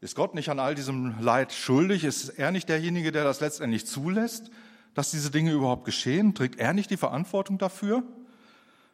Ist 0.00 0.14
Gott 0.14 0.34
nicht 0.34 0.50
an 0.50 0.58
all 0.58 0.74
diesem 0.74 1.20
Leid 1.20 1.52
schuldig? 1.52 2.04
Ist 2.04 2.28
er 2.28 2.50
nicht 2.50 2.68
derjenige, 2.68 3.12
der 3.12 3.24
das 3.24 3.40
letztendlich 3.40 3.86
zulässt, 3.86 4.50
dass 4.94 5.10
diese 5.10 5.30
Dinge 5.30 5.52
überhaupt 5.52 5.84
geschehen? 5.84 6.34
Trägt 6.34 6.58
er 6.58 6.74
nicht 6.74 6.90
die 6.90 6.96
Verantwortung 6.96 7.58
dafür? 7.58 8.02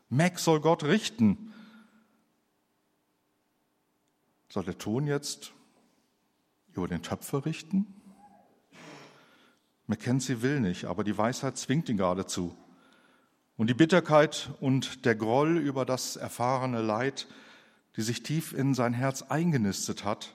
Mac 0.09 0.39
soll 0.39 0.61
Gott 0.61 0.85
richten. 0.85 1.53
Soll 4.49 4.65
der 4.65 4.79
Ton 4.79 5.07
jetzt 5.07 5.53
über 6.75 6.87
den 6.87 7.03
Töpfer 7.03 7.47
richten? 7.47 7.87
Mackenzie 9.87 10.43
will 10.43 10.61
nicht, 10.61 10.85
aber 10.85 11.05
die 11.05 11.19
Weisheit 11.19 11.57
zwingt 11.57 11.89
ihn 11.89 11.97
geradezu. 11.97 12.57
Und 13.57 13.69
die 13.69 13.75
Bitterkeit 13.75 14.51
und 14.61 15.05
der 15.05 15.15
Groll 15.15 15.59
über 15.59 15.85
das 15.85 16.17
erfahrene 16.17 16.81
Leid, 16.81 17.27
die 17.97 18.03
sich 18.03 18.23
tief 18.23 18.53
in 18.53 18.75
sein 18.75 18.93
Herz 18.93 19.23
eingenistet 19.23 20.05
hat, 20.05 20.35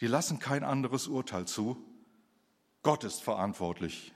die 0.00 0.06
lassen 0.06 0.38
kein 0.38 0.64
anderes 0.64 1.06
Urteil 1.06 1.46
zu. 1.46 1.76
Gott 2.82 3.04
ist 3.04 3.22
verantwortlich. 3.22 4.14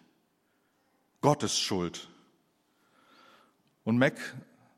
Gott 1.20 1.42
ist 1.42 1.58
schuld. 1.58 2.08
Und 3.84 3.98
Mac 3.98 4.18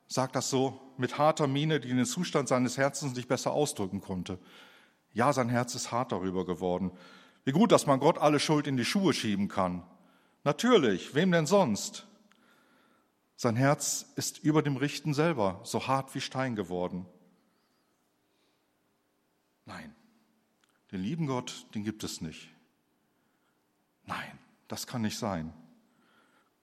sagt 0.08 0.34
das 0.34 0.50
so 0.50 0.80
mit 0.96 1.18
harter 1.18 1.46
Miene, 1.46 1.80
die 1.80 1.88
den 1.88 2.04
Zustand 2.04 2.48
seines 2.48 2.76
Herzens 2.76 3.14
nicht 3.14 3.28
besser 3.28 3.52
ausdrücken 3.52 4.00
konnte. 4.00 4.38
Ja, 5.12 5.32
sein 5.32 5.48
Herz 5.48 5.74
ist 5.74 5.92
hart 5.92 6.12
darüber 6.12 6.44
geworden. 6.44 6.90
Wie 7.44 7.52
gut, 7.52 7.70
dass 7.70 7.86
man 7.86 8.00
Gott 8.00 8.18
alle 8.18 8.40
Schuld 8.40 8.66
in 8.66 8.76
die 8.76 8.84
Schuhe 8.84 9.12
schieben 9.12 9.48
kann. 9.48 9.84
Natürlich, 10.42 11.14
wem 11.14 11.30
denn 11.30 11.46
sonst? 11.46 12.06
Sein 13.36 13.56
Herz 13.56 14.06
ist 14.16 14.38
über 14.38 14.62
dem 14.62 14.76
Richten 14.76 15.14
selber 15.14 15.60
so 15.62 15.86
hart 15.86 16.14
wie 16.14 16.20
Stein 16.20 16.56
geworden. 16.56 17.06
Nein, 19.64 19.94
den 20.92 21.00
lieben 21.00 21.26
Gott, 21.26 21.66
den 21.74 21.84
gibt 21.84 22.04
es 22.04 22.20
nicht. 22.20 22.48
Nein, 24.04 24.38
das 24.68 24.86
kann 24.86 25.02
nicht 25.02 25.18
sein. 25.18 25.52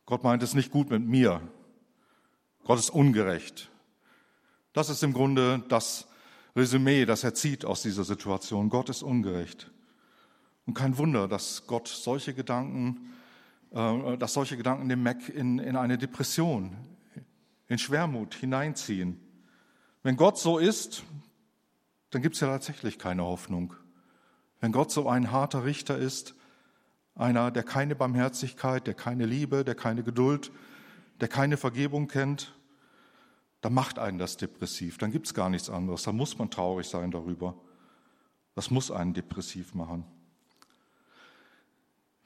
Gott 0.05 0.23
meint 0.23 0.43
es 0.43 0.53
nicht 0.53 0.71
gut 0.71 0.89
mit 0.89 1.03
mir. 1.03 1.41
Gott 2.63 2.79
ist 2.79 2.89
ungerecht. 2.89 3.69
Das 4.71 4.89
ist 4.89 5.03
im 5.03 5.13
Grunde 5.13 5.63
das 5.69 6.07
Resümee, 6.55 7.05
das 7.05 7.23
er 7.23 7.33
zieht 7.33 7.65
aus 7.65 7.81
dieser 7.81 8.03
Situation. 8.03 8.69
Gott 8.69 8.89
ist 8.89 9.03
ungerecht. 9.03 9.71
Und 10.65 10.73
kein 10.73 10.97
Wunder, 10.97 11.27
dass 11.27 11.67
Gott 11.67 11.87
solche 11.87 12.33
Gedanken, 12.33 13.13
äh, 13.71 14.17
dass 14.17 14.33
solche 14.33 14.55
Gedanken 14.55 14.87
den 14.87 15.03
Mac 15.03 15.29
in, 15.29 15.59
in 15.59 15.75
eine 15.75 15.97
Depression, 15.97 16.75
in 17.67 17.77
Schwermut 17.77 18.35
hineinziehen. 18.35 19.19
Wenn 20.03 20.15
Gott 20.15 20.37
so 20.37 20.57
ist, 20.57 21.03
dann 22.11 22.21
gibt 22.21 22.35
es 22.35 22.41
ja 22.41 22.47
tatsächlich 22.47 22.99
keine 22.99 23.23
Hoffnung. 23.23 23.75
Wenn 24.63 24.71
Gott 24.71 24.91
so 24.91 25.09
ein 25.09 25.29
harter 25.29 25.65
Richter 25.65 25.97
ist, 25.97 26.35
einer, 27.15 27.51
der 27.51 27.63
keine 27.63 27.95
Barmherzigkeit, 27.95 28.87
der 28.87 28.93
keine 28.93 29.25
Liebe, 29.25 29.65
der 29.65 29.75
keine 29.75 30.03
Geduld, 30.03 30.53
der 31.19 31.27
keine 31.27 31.57
Vergebung 31.57 32.07
kennt, 32.07 32.55
dann 33.59 33.73
macht 33.73 33.99
einen 33.99 34.19
das 34.19 34.37
depressiv. 34.37 34.97
Dann 34.99 35.11
gibt 35.11 35.25
es 35.25 35.33
gar 35.33 35.49
nichts 35.49 35.69
anderes. 35.69 36.03
Da 36.03 36.13
muss 36.13 36.37
man 36.37 36.49
traurig 36.49 36.87
sein 36.87 37.11
darüber. 37.11 37.57
Das 38.55 38.71
muss 38.71 38.89
einen 38.89 39.13
depressiv 39.13 39.75
machen. 39.75 40.05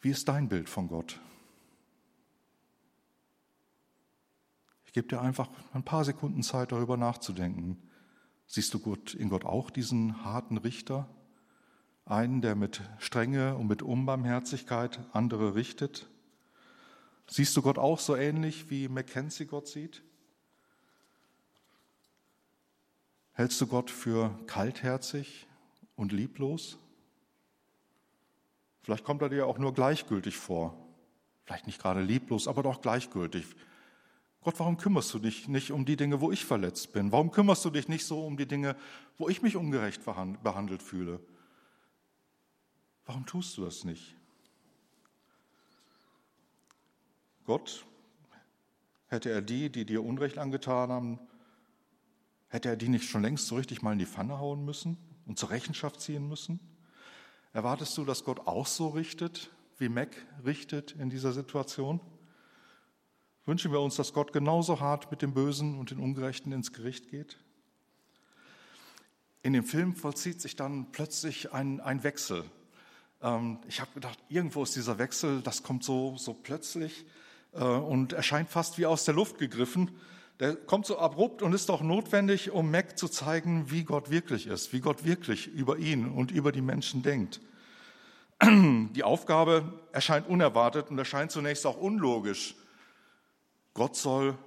Wie 0.02 0.12
ist 0.12 0.28
dein 0.28 0.48
Bild 0.48 0.70
von 0.70 0.90
Gott? 0.90 1.20
Ich 4.86 4.94
gebe 4.94 5.08
dir 5.08 5.22
einfach 5.22 5.50
ein 5.74 5.82
paar 5.82 6.06
Sekunden 6.06 6.44
Zeit, 6.44 6.72
darüber 6.72 6.98
nachzudenken. 6.98 7.82
Siehst 8.46 8.76
du 8.76 8.80
Gott, 8.80 9.16
in 9.16 9.30
Gott 9.30 9.44
auch 9.44 9.72
diesen 9.72 10.24
harten 10.24 10.58
Richter? 10.58 11.10
Einen, 12.10 12.42
der 12.42 12.56
mit 12.56 12.82
Strenge 13.00 13.56
und 13.56 13.68
mit 13.68 13.82
Unbarmherzigkeit 13.82 15.00
andere 15.12 15.56
richtet? 15.56 16.08
Siehst 17.28 17.56
du 17.58 17.62
Gott 17.62 17.78
auch 17.78 18.00
so 18.00 18.16
ähnlich, 18.16 18.70
wie 18.70 18.88
Mackenzie 18.88 19.46
Gott 19.46 19.68
sieht? 19.68 20.04
Hältst 23.34 23.60
du 23.60 23.68
Gott 23.68 23.92
für 23.92 24.40
kaltherzig 24.48 25.48
und 25.98 26.14
lieblos? 26.14 26.78
Vielleicht 28.84 29.04
kommt 29.04 29.22
er 29.22 29.28
dir 29.28 29.46
auch 29.46 29.58
nur 29.58 29.74
gleichgültig 29.74 30.38
vor. 30.38 30.78
Vielleicht 31.44 31.68
nicht 31.68 31.82
gerade 31.82 32.02
lieblos, 32.02 32.48
aber 32.48 32.64
doch 32.64 32.82
gleichgültig. 32.82 33.46
Gott, 34.42 34.58
warum 34.60 34.78
kümmerst 34.78 35.14
du 35.14 35.20
dich 35.20 35.50
nicht 35.50 35.72
um 35.72 35.84
die 35.84 35.98
Dinge, 35.98 36.22
wo 36.22 36.32
ich 36.32 36.46
verletzt 36.46 36.94
bin? 36.94 37.12
Warum 37.12 37.32
kümmerst 37.32 37.66
du 37.66 37.70
dich 37.70 37.90
nicht 37.90 38.06
so 38.06 38.26
um 38.26 38.38
die 38.38 38.48
Dinge, 38.48 38.78
wo 39.18 39.28
ich 39.28 39.42
mich 39.42 39.58
ungerecht 39.58 40.06
behandelt 40.06 40.82
fühle? 40.82 41.20
Warum 43.08 43.26
tust 43.26 43.58
du 43.58 43.64
das 43.64 43.86
nicht? 43.86 44.16
Gott, 47.46 47.86
hätte 49.08 49.30
er 49.30 49.42
die, 49.42 49.72
die 49.72 49.86
dir 49.86 50.04
Unrecht 50.04 50.38
angetan 50.38 50.92
haben, 50.92 51.20
hätte 52.50 52.68
er 52.68 52.76
die 52.76 52.90
nicht 52.90 53.10
schon 53.10 53.22
längst 53.22 53.48
so 53.48 53.56
richtig 53.56 53.82
mal 53.82 53.94
in 53.94 54.00
die 54.00 54.06
Pfanne 54.06 54.40
hauen 54.40 54.66
müssen 54.66 54.98
und 55.26 55.40
zur 55.40 55.50
Rechenschaft 55.52 56.02
ziehen 56.02 56.28
müssen? 56.28 56.60
Erwartest 57.54 57.98
du, 57.98 58.04
dass 58.04 58.26
Gott 58.26 58.42
auch 58.46 58.68
so 58.68 58.90
richtet, 58.90 59.52
wie 59.78 59.88
Mac 59.88 60.14
richtet 60.46 60.92
in 60.92 61.10
dieser 61.10 61.32
Situation? 61.32 62.02
Wünschen 63.46 63.72
wir 63.72 63.80
uns, 63.80 63.96
dass 63.96 64.12
Gott 64.12 64.34
genauso 64.34 64.82
hart 64.82 65.10
mit 65.10 65.22
dem 65.22 65.34
Bösen 65.34 65.80
und 65.80 65.92
den 65.92 66.00
Ungerechten 66.00 66.52
ins 66.52 66.74
Gericht 66.74 67.10
geht? 67.10 67.38
In 69.44 69.54
dem 69.54 69.64
Film 69.64 69.96
vollzieht 69.96 70.42
sich 70.42 70.58
dann 70.58 70.92
plötzlich 70.92 71.54
ein, 71.54 71.80
ein 71.80 72.04
Wechsel. 72.04 72.44
Ähm, 73.22 73.60
ich 73.68 73.82
habe 73.82 73.92
gedacht, 73.94 74.20
irgendwo 74.30 74.64
ist 74.64 74.76
dieser 74.76 74.98
Wechsel, 74.98 75.42
das 75.42 75.64
kommt 75.64 75.84
so, 75.84 76.16
so 76.18 76.34
plötzlich 76.34 77.06
äh, 77.54 77.64
und 77.64 78.14
erscheint 78.14 78.50
fast 78.50 78.78
wie 78.78 78.86
aus 78.86 79.06
der 79.06 79.14
Luft 79.14 79.38
gegriffen. 79.38 79.92
Der 80.40 80.56
kommt 80.56 80.86
so 80.86 81.00
abrupt 81.00 81.42
und 81.42 81.54
ist 81.54 81.70
doch 81.70 81.82
notwendig, 81.82 82.52
um 82.52 82.70
Mac 82.70 82.98
zu 82.98 83.08
zeigen, 83.08 83.72
wie 83.72 83.84
Gott 83.84 84.12
wirklich 84.12 84.46
ist, 84.46 84.72
wie 84.72 84.82
Gott 84.82 85.04
wirklich 85.04 85.48
über 85.48 85.78
ihn 85.78 86.08
und 86.08 86.32
über 86.32 86.52
die 86.52 86.62
Menschen 86.62 87.02
denkt. 87.02 87.42
Die 88.44 89.04
Aufgabe 89.04 89.82
erscheint 89.92 90.28
unerwartet 90.28 90.92
und 90.92 90.98
erscheint 91.00 91.32
zunächst 91.32 91.66
auch 91.66 91.78
unlogisch. 91.78 92.56
Gott 93.74 93.96
soll 93.96 94.38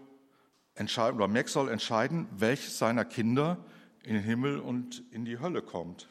entscheiden, 0.76 1.16
oder 1.16 1.26
Mac 1.26 1.48
soll 1.48 1.68
entscheiden, 1.68 2.28
welches 2.30 2.78
seiner 2.78 3.04
Kinder 3.04 3.58
in 4.04 4.14
den 4.14 4.22
Himmel 4.22 4.60
und 4.60 5.02
in 5.10 5.24
die 5.24 5.40
Hölle 5.40 5.60
kommt. 5.60 6.08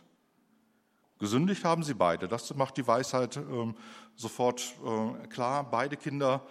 Gesündigt 1.19 1.65
haben 1.65 1.83
sie 1.83 1.93
beide. 1.93 2.27
Das 2.29 2.55
macht 2.55 2.77
die 2.77 2.87
Weisheit 2.87 3.35
ähm, 3.37 3.75
sofort 4.15 4.73
äh, 4.85 5.27
klar. 5.27 5.69
Beide 5.69 5.97
Kinder 5.97 6.41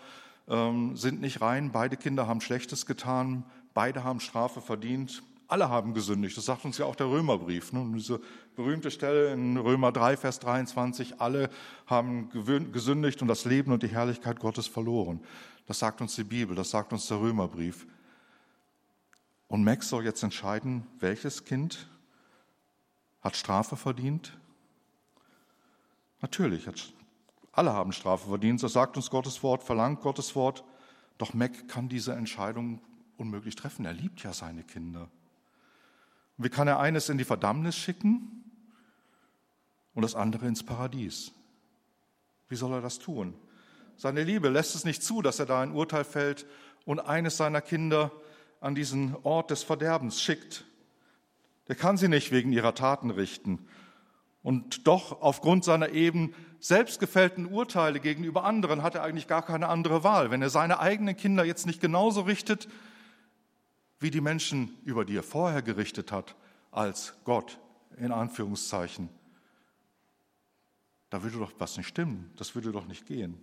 ähm, 0.46 0.94
sind 0.94 1.22
nicht 1.22 1.40
rein. 1.40 1.72
Beide 1.72 1.96
Kinder 1.96 2.26
haben 2.26 2.42
Schlechtes 2.42 2.84
getan. 2.84 3.44
Beide 3.72 4.04
haben 4.04 4.20
Strafe 4.20 4.60
verdient. 4.60 5.22
Alle 5.46 5.70
haben 5.70 5.94
gesündigt. 5.94 6.36
Das 6.36 6.44
sagt 6.44 6.66
uns 6.66 6.76
ja 6.76 6.84
auch 6.84 6.96
der 6.96 7.06
Römerbrief. 7.06 7.72
Ne? 7.72 7.92
Diese 7.94 8.20
berühmte 8.56 8.90
Stelle 8.90 9.32
in 9.32 9.56
Römer 9.56 9.90
3, 9.90 10.18
Vers 10.18 10.38
23. 10.40 11.18
Alle 11.18 11.48
haben 11.86 12.28
gesündigt 12.70 13.22
und 13.22 13.28
das 13.28 13.46
Leben 13.46 13.72
und 13.72 13.82
die 13.82 13.88
Herrlichkeit 13.88 14.38
Gottes 14.38 14.66
verloren. 14.66 15.20
Das 15.66 15.78
sagt 15.78 16.02
uns 16.02 16.14
die 16.14 16.24
Bibel, 16.24 16.54
das 16.54 16.70
sagt 16.70 16.92
uns 16.92 17.08
der 17.08 17.20
Römerbrief. 17.20 17.86
Und 19.48 19.64
Max 19.64 19.88
soll 19.88 20.04
jetzt 20.04 20.22
entscheiden, 20.22 20.86
welches 20.98 21.46
Kind 21.46 21.88
hat 23.22 23.34
Strafe 23.34 23.76
verdient? 23.76 24.36
Natürlich, 26.20 26.68
alle 27.52 27.72
haben 27.72 27.92
Strafe 27.92 28.28
verdient, 28.28 28.62
das 28.62 28.72
sagt 28.72 28.96
uns 28.96 29.10
Gottes 29.10 29.42
Wort, 29.42 29.62
verlangt 29.62 30.00
Gottes 30.00 30.34
Wort. 30.34 30.64
Doch 31.16 31.34
Mac 31.34 31.68
kann 31.68 31.88
diese 31.88 32.12
Entscheidung 32.12 32.80
unmöglich 33.16 33.56
treffen. 33.56 33.84
Er 33.84 33.92
liebt 33.92 34.22
ja 34.22 34.32
seine 34.32 34.62
Kinder. 34.62 35.08
wie 36.36 36.48
kann 36.48 36.68
er 36.68 36.78
eines 36.78 37.08
in 37.08 37.18
die 37.18 37.24
Verdammnis 37.24 37.76
schicken 37.76 38.44
und 39.94 40.02
das 40.02 40.14
andere 40.14 40.46
ins 40.46 40.62
Paradies? 40.62 41.32
Wie 42.48 42.54
soll 42.56 42.72
er 42.72 42.80
das 42.80 43.00
tun? 43.00 43.34
Seine 43.96 44.22
Liebe 44.22 44.48
lässt 44.48 44.76
es 44.76 44.84
nicht 44.84 45.02
zu, 45.02 45.22
dass 45.22 45.40
er 45.40 45.46
da 45.46 45.60
ein 45.60 45.72
Urteil 45.72 46.04
fällt 46.04 46.46
und 46.84 47.00
eines 47.00 47.36
seiner 47.36 47.60
Kinder 47.60 48.12
an 48.60 48.76
diesen 48.76 49.16
Ort 49.24 49.50
des 49.50 49.64
Verderbens 49.64 50.22
schickt. 50.22 50.64
Der 51.66 51.74
kann 51.74 51.96
sie 51.96 52.08
nicht 52.08 52.30
wegen 52.30 52.52
ihrer 52.52 52.76
Taten 52.76 53.10
richten. 53.10 53.66
Und 54.42 54.86
doch 54.86 55.20
aufgrund 55.20 55.64
seiner 55.64 55.90
eben 55.90 56.34
selbstgefällten 56.60 57.46
Urteile 57.46 58.00
gegenüber 58.00 58.44
anderen 58.44 58.82
hat 58.82 58.94
er 58.94 59.02
eigentlich 59.02 59.28
gar 59.28 59.42
keine 59.42 59.68
andere 59.68 60.04
Wahl. 60.04 60.30
Wenn 60.30 60.42
er 60.42 60.50
seine 60.50 60.80
eigenen 60.80 61.16
Kinder 61.16 61.44
jetzt 61.44 61.66
nicht 61.66 61.80
genauso 61.80 62.22
richtet, 62.22 62.68
wie 64.00 64.10
die 64.10 64.20
Menschen, 64.20 64.76
über 64.84 65.04
die 65.04 65.16
er 65.16 65.22
vorher 65.22 65.62
gerichtet 65.62 66.12
hat, 66.12 66.36
als 66.70 67.14
Gott 67.24 67.58
in 67.96 68.12
Anführungszeichen, 68.12 69.08
da 71.10 71.22
würde 71.22 71.38
doch 71.38 71.52
was 71.58 71.76
nicht 71.76 71.88
stimmen, 71.88 72.30
das 72.36 72.54
würde 72.54 72.70
doch 72.70 72.86
nicht 72.86 73.06
gehen. 73.06 73.42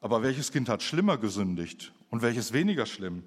Aber 0.00 0.22
welches 0.22 0.52
Kind 0.52 0.68
hat 0.68 0.82
schlimmer 0.82 1.18
gesündigt 1.18 1.92
und 2.10 2.22
welches 2.22 2.52
weniger 2.52 2.86
schlimm? 2.86 3.24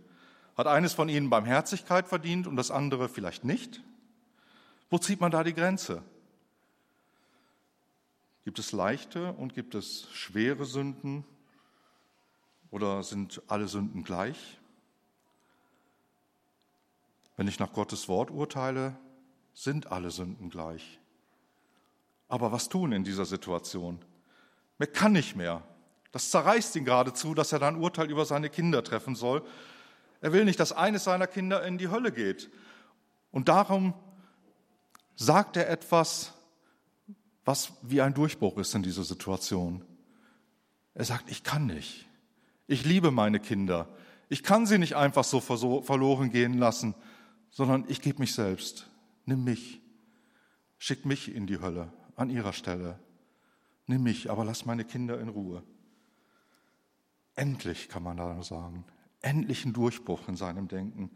Hat 0.55 0.67
eines 0.67 0.93
von 0.93 1.09
ihnen 1.09 1.29
Barmherzigkeit 1.29 2.07
verdient 2.07 2.47
und 2.47 2.55
das 2.55 2.71
andere 2.71 3.09
vielleicht 3.09 3.43
nicht? 3.43 3.83
Wo 4.89 4.97
zieht 4.97 5.19
man 5.19 5.31
da 5.31 5.43
die 5.43 5.53
Grenze? 5.53 6.01
Gibt 8.45 8.59
es 8.59 8.71
leichte 8.71 9.33
und 9.33 9.53
gibt 9.53 9.75
es 9.75 10.09
schwere 10.13 10.65
Sünden 10.65 11.25
oder 12.71 13.03
sind 13.03 13.41
alle 13.47 13.67
Sünden 13.67 14.03
gleich? 14.03 14.57
Wenn 17.35 17.47
ich 17.47 17.59
nach 17.59 17.73
Gottes 17.73 18.07
Wort 18.07 18.31
urteile, 18.31 18.95
sind 19.53 19.91
alle 19.91 20.11
Sünden 20.11 20.49
gleich. 20.49 20.99
Aber 22.29 22.51
was 22.51 22.69
tun 22.69 22.93
in 22.93 23.03
dieser 23.03 23.25
Situation? 23.25 23.99
Er 24.79 24.87
kann 24.87 25.11
nicht 25.11 25.35
mehr. 25.35 25.63
Das 26.11 26.31
zerreißt 26.31 26.75
ihn 26.77 26.85
geradezu, 26.85 27.33
dass 27.33 27.51
er 27.51 27.59
dann 27.59 27.75
Urteil 27.75 28.09
über 28.09 28.25
seine 28.25 28.49
Kinder 28.49 28.83
treffen 28.83 29.15
soll. 29.15 29.43
Er 30.21 30.33
will 30.33 30.45
nicht, 30.45 30.59
dass 30.59 30.71
eines 30.71 31.03
seiner 31.03 31.27
Kinder 31.27 31.65
in 31.65 31.77
die 31.77 31.89
Hölle 31.89 32.11
geht. 32.11 32.49
Und 33.31 33.49
darum 33.49 33.93
sagt 35.17 35.57
er 35.57 35.69
etwas, 35.69 36.33
was 37.43 37.73
wie 37.81 38.01
ein 38.01 38.13
Durchbruch 38.13 38.57
ist 38.57 38.73
in 38.75 38.83
dieser 38.83 39.03
Situation. 39.03 39.83
Er 40.93 41.05
sagt, 41.05 41.29
ich 41.29 41.43
kann 41.43 41.65
nicht. 41.65 42.07
Ich 42.67 42.85
liebe 42.85 43.11
meine 43.11 43.39
Kinder. 43.39 43.89
Ich 44.29 44.43
kann 44.43 44.65
sie 44.65 44.77
nicht 44.77 44.95
einfach 44.95 45.23
so 45.23 45.39
verloren 45.39 46.29
gehen 46.29 46.57
lassen, 46.57 46.95
sondern 47.49 47.85
ich 47.87 48.01
gebe 48.01 48.19
mich 48.19 48.33
selbst. 48.33 48.89
Nimm 49.25 49.43
mich. 49.43 49.81
Schick 50.77 51.05
mich 51.05 51.33
in 51.33 51.47
die 51.47 51.59
Hölle 51.59 51.91
an 52.15 52.29
ihrer 52.29 52.53
Stelle. 52.53 52.99
Nimm 53.87 54.03
mich, 54.03 54.29
aber 54.29 54.45
lass 54.45 54.65
meine 54.65 54.85
Kinder 54.85 55.19
in 55.19 55.29
Ruhe. 55.29 55.63
Endlich 57.35 57.87
kann 57.87 58.03
man 58.03 58.17
da 58.17 58.43
sagen, 58.43 58.83
endlich 59.21 59.65
ein 59.65 59.73
Durchbruch 59.73 60.27
in 60.27 60.35
seinem 60.35 60.67
Denken. 60.67 61.09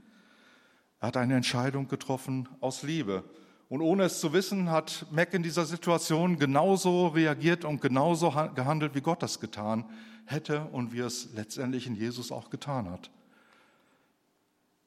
Er 1.00 1.08
hat 1.08 1.18
eine 1.18 1.36
Entscheidung 1.36 1.88
getroffen 1.88 2.48
aus 2.62 2.84
Liebe. 2.84 3.24
Und 3.72 3.80
ohne 3.80 4.04
es 4.04 4.20
zu 4.20 4.34
wissen, 4.34 4.70
hat 4.70 5.06
Mac 5.12 5.34
in 5.34 5.44
dieser 5.44 5.64
Situation 5.64 6.38
genauso 6.38 7.08
reagiert 7.08 7.64
und 7.64 7.80
genauso 7.80 8.32
gehandelt, 8.54 8.96
wie 8.96 9.00
Gott 9.02 9.24
das 9.24 9.40
getan 9.40 9.90
hätte 10.26 10.66
und 10.74 10.92
wie 10.92 11.00
es 11.00 11.30
letztendlich 11.36 11.88
in 11.88 11.96
Jesus 11.96 12.34
auch 12.34 12.50
getan 12.50 12.92
hat. 12.92 13.10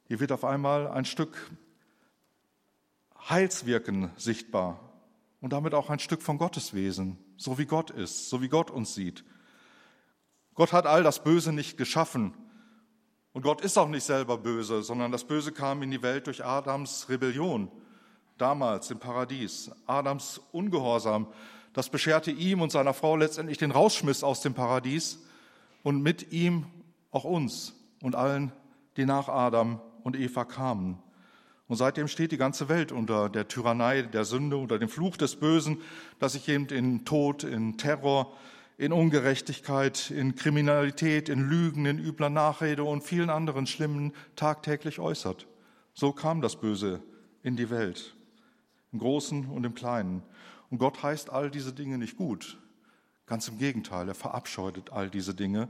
Hier 0.07 0.21
wird 0.21 0.33
auf 0.33 0.45
einmal 0.45 0.87
ein 0.87 1.07
Stück 1.07 1.51
Heilswirken 3.31 4.11
sichtbar 4.19 4.79
und 5.41 5.55
damit 5.55 5.73
auch 5.73 5.89
ein 5.89 5.99
Stück 5.99 6.21
von 6.21 6.37
Gottes 6.37 6.75
Wesen, 6.75 7.17
so 7.39 7.57
wie 7.57 7.65
Gott 7.65 7.89
ist, 7.89 8.29
so 8.29 8.43
wie 8.43 8.51
Gott 8.51 8.71
uns 8.71 8.95
sieht. 8.95 9.25
Gott 10.55 10.75
hat 10.75 10.85
all 10.85 11.03
das 11.03 11.25
Böse 11.25 11.55
nicht 11.55 11.79
geschaffen. 11.79 12.35
Und 13.33 13.41
Gott 13.41 13.63
ist 13.63 13.79
auch 13.79 13.89
nicht 13.89 14.05
selber 14.05 14.37
böse, 14.37 14.83
sondern 14.83 15.11
das 15.11 15.25
Böse 15.25 15.53
kam 15.53 15.83
in 15.83 15.91
die 15.91 16.03
Welt 16.03 16.27
durch 16.27 16.45
Adams 16.45 17.09
Rebellion, 17.09 17.71
damals 18.39 18.91
im 18.91 18.99
Paradies. 18.99 19.71
Adams 19.87 20.41
Ungehorsam, 20.53 21.27
das 21.73 21.89
bescherte 21.89 22.31
ihm 22.31 22.61
und 22.61 22.71
seiner 22.71 22.95
Frau 22.95 23.17
letztendlich 23.17 23.59
den 23.59 23.71
Rausschmiss 23.71 24.23
aus 24.23 24.41
dem 24.41 24.55
Paradies 24.55 25.21
und 25.83 26.03
mit 26.03 26.33
ihm 26.33 26.67
auch 27.11 27.25
uns 27.25 27.75
und 28.03 28.15
allen, 28.15 28.53
die 28.97 29.07
nach 29.07 29.29
Adam 29.29 29.81
und 30.03 30.17
Eva 30.17 30.45
kamen. 30.45 30.99
Und 31.67 31.77
seitdem 31.77 32.09
steht 32.09 32.33
die 32.33 32.37
ganze 32.37 32.69
Welt 32.69 32.93
unter 32.93 33.29
der 33.29 33.49
Tyrannei 33.49 34.03
der 34.03 34.25
Sünde, 34.25 34.57
unter 34.57 34.79
dem 34.79 34.89
Fluch 34.89 35.17
des 35.17 35.37
Bösen, 35.37 35.79
das 36.19 36.35
sich 36.35 36.49
eben 36.49 36.67
in 36.67 37.05
Tod, 37.05 37.43
in 37.43 37.79
Terror, 37.79 38.33
in 38.77 38.93
Ungerechtigkeit, 38.93 40.11
in 40.11 40.35
Kriminalität, 40.35 41.29
in 41.29 41.49
Lügen, 41.49 41.87
in 41.87 41.99
übler 41.99 42.29
Nachrede 42.29 42.85
und 42.85 43.03
vielen 43.03 43.31
anderen 43.31 43.67
Schlimmen 43.67 44.13
tagtäglich 44.37 44.99
äußert. 44.99 45.47
So 45.95 46.13
kam 46.13 46.41
das 46.41 46.57
Böse 46.57 47.01
in 47.43 47.57
die 47.57 47.71
Welt, 47.71 48.15
im 48.95 49.01
Großen 49.01 49.47
und 49.47 49.65
im 49.65 49.75
Kleinen. 49.75 50.23
Und 50.71 50.79
Gott 50.79 51.03
heißt 51.03 51.29
all 51.29 51.51
diese 51.51 51.75
Dinge 51.75 51.99
nicht 51.99 52.17
gut. 52.17 52.59
Ganz 53.27 53.49
im 53.49 53.59
Gegenteil, 53.59 54.09
er 54.09 54.15
verabscheudet 54.15 54.93
all 54.93 55.11
diese 55.11 55.35
Dinge, 55.35 55.69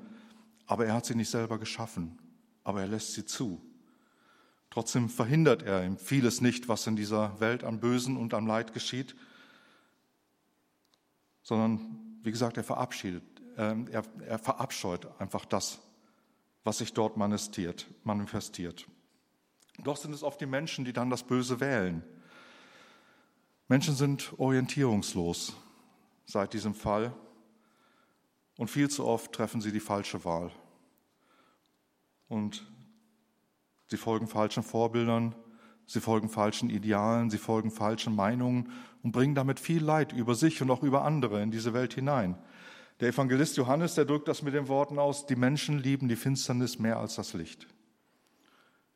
aber 0.67 0.87
er 0.87 0.95
hat 0.95 1.07
sie 1.07 1.15
nicht 1.15 1.31
selber 1.31 1.59
geschaffen, 1.59 2.19
aber 2.63 2.83
er 2.83 2.87
lässt 2.87 3.15
sie 3.15 3.25
zu. 3.25 3.61
Trotzdem 4.71 5.09
verhindert 5.09 5.63
er 5.63 5.85
ihm 5.85 5.97
vieles 5.97 6.41
nicht, 6.41 6.69
was 6.69 6.87
in 6.87 6.97
dieser 6.97 7.39
Welt 7.41 7.65
am 7.65 7.81
Bösen 7.81 8.17
und 8.17 8.35
am 8.35 8.47
Leid 8.47 8.73
geschieht, 8.75 9.17
sondern 11.43 12.19
wie 12.23 12.31
gesagt, 12.31 12.57
er 12.57 12.65
verabschiedet, 12.65 13.23
äh, 13.57 13.77
er, 13.91 14.03
er 14.27 14.39
verabscheut 14.39 15.09
einfach 15.21 15.45
das, 15.45 15.81
was 16.65 16.79
sich 16.79 16.93
dort 16.93 17.17
manifestiert. 17.17 18.89
Doch 19.79 19.97
sind 19.97 20.13
es 20.13 20.23
oft 20.23 20.41
die 20.41 20.47
Menschen, 20.47 20.85
die 20.85 20.93
dann 20.93 21.11
das 21.11 21.23
Böse 21.23 21.61
wählen. 21.61 22.03
Menschen 23.69 23.95
sind 23.95 24.35
orientierungslos 24.39 25.57
seit 26.27 26.53
diesem 26.53 26.75
Fall 26.75 27.13
und 28.57 28.71
viel 28.71 28.89
zu 28.91 29.05
oft 29.05 29.33
treffen 29.33 29.61
sie 29.61 29.73
die 29.73 29.81
falsche 29.81 30.25
Wahl. 30.25 30.53
Und 32.29 32.67
sie 33.89 33.97
folgen 33.97 34.27
falschen 34.27 34.63
Vorbildern, 34.63 35.35
Sie 35.87 36.01
folgen 36.01 36.29
falschen 36.29 36.71
Idealen, 36.71 37.31
sie 37.31 37.39
folgen 37.39 37.71
falschen 37.71 38.15
Meinungen 38.15 38.71
und 39.03 39.13
bringen 39.13 39.35
damit 39.35 39.61
viel 39.61 39.83
Leid 39.83 40.13
über 40.13 40.35
sich 40.35 40.63
und 40.63 40.71
auch 40.71 40.83
über 40.83 41.05
andere 41.05 41.43
in 41.43 41.51
diese 41.51 41.75
Welt 41.75 41.95
hinein. 41.95 42.39
Der 43.01 43.09
Evangelist 43.09 43.57
Johannes, 43.57 43.95
der 43.95 44.05
drückt 44.05 44.29
das 44.29 44.43
mit 44.43 44.55
den 44.55 44.69
Worten 44.69 44.99
aus, 44.99 45.27
die 45.27 45.37
Menschen 45.37 45.79
lieben 45.79 46.09
die 46.09 46.17
Finsternis 46.17 46.79
mehr 46.79 46.99
als 46.99 47.17
das 47.17 47.35
Licht. 47.35 47.67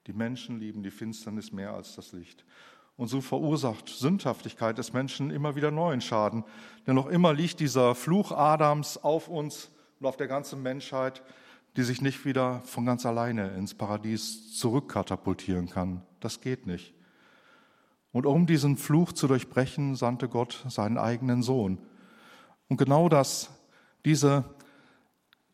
Die 0.06 0.12
Menschen 0.12 0.58
lieben 0.58 0.82
die 0.82 0.90
Finsternis 0.90 1.52
mehr 1.52 1.74
als 1.74 1.94
das 1.94 2.12
Licht. 2.12 2.44
Und 2.98 3.06
so 3.08 3.20
verursacht 3.20 3.88
Sündhaftigkeit 3.88 4.76
des 4.76 4.92
Menschen 4.92 5.30
immer 5.30 5.54
wieder 5.54 5.70
neuen 5.70 6.00
Schaden. 6.00 6.44
Denn 6.86 6.96
noch 6.96 7.06
immer 7.06 7.32
liegt 7.32 7.60
dieser 7.60 7.94
Fluch 7.94 8.32
Adams 8.32 8.98
auf 8.98 9.28
uns 9.28 9.70
und 10.00 10.06
auf 10.06 10.16
der 10.16 10.26
ganzen 10.26 10.62
Menschheit, 10.62 11.22
die 11.76 11.84
sich 11.84 12.02
nicht 12.02 12.24
wieder 12.24 12.60
von 12.64 12.84
ganz 12.84 13.06
alleine 13.06 13.50
ins 13.52 13.72
Paradies 13.72 14.52
zurückkatapultieren 14.58 15.70
kann. 15.70 16.02
Das 16.18 16.40
geht 16.40 16.66
nicht. 16.66 16.92
Und 18.10 18.26
um 18.26 18.46
diesen 18.46 18.76
Fluch 18.76 19.12
zu 19.12 19.28
durchbrechen, 19.28 19.94
sandte 19.94 20.28
Gott 20.28 20.64
seinen 20.68 20.98
eigenen 20.98 21.42
Sohn. 21.42 21.78
Und 22.68 22.78
genau 22.78 23.08
das, 23.08 23.50
diese 24.04 24.44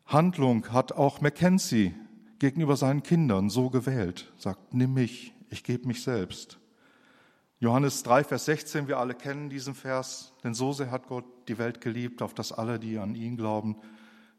Handlung 0.06 0.72
hat 0.72 0.92
auch 0.92 1.20
Mackenzie 1.20 1.94
gegenüber 2.38 2.76
seinen 2.76 3.02
Kindern 3.02 3.50
so 3.50 3.68
gewählt. 3.68 4.32
Sagt, 4.38 4.72
nimm 4.72 4.94
mich, 4.94 5.34
ich 5.50 5.62
gebe 5.62 5.86
mich 5.86 6.02
selbst. 6.02 6.58
Johannes 7.64 8.02
3, 8.02 8.24
Vers 8.24 8.44
16, 8.44 8.88
wir 8.88 8.98
alle 8.98 9.14
kennen 9.14 9.48
diesen 9.48 9.74
Vers, 9.74 10.34
denn 10.44 10.52
so 10.52 10.74
sehr 10.74 10.90
hat 10.90 11.06
Gott 11.06 11.24
die 11.48 11.56
Welt 11.56 11.80
geliebt, 11.80 12.20
auf 12.20 12.34
dass 12.34 12.52
alle, 12.52 12.78
die 12.78 12.98
an 12.98 13.14
ihn 13.14 13.38
glauben, 13.38 13.76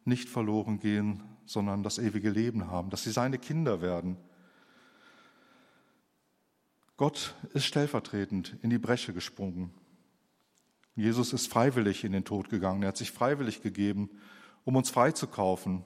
nicht 0.04 0.30
verloren 0.30 0.80
gehen, 0.80 1.24
sondern 1.48 1.82
das 1.82 1.98
ewige 1.98 2.30
Leben 2.30 2.70
haben, 2.70 2.92
dass 2.92 3.02
sie 3.02 3.10
seine 3.10 3.40
Kinder 3.40 3.82
werden. 3.82 4.18
Gott 6.98 7.34
ist 7.56 7.66
stellvertretend 7.66 8.58
in 8.62 8.70
die 8.70 8.78
Bresche 8.78 9.12
gesprungen. 9.12 9.74
Jesus 10.96 11.34
ist 11.34 11.52
freiwillig 11.52 12.04
in 12.04 12.12
den 12.12 12.26
Tod 12.26 12.50
gegangen. 12.50 12.84
Er 12.84 12.90
hat 12.90 12.98
sich 12.98 13.10
freiwillig 13.10 13.64
gegeben, 13.64 14.12
um 14.66 14.76
uns 14.76 14.92
freizukaufen. 14.92 15.84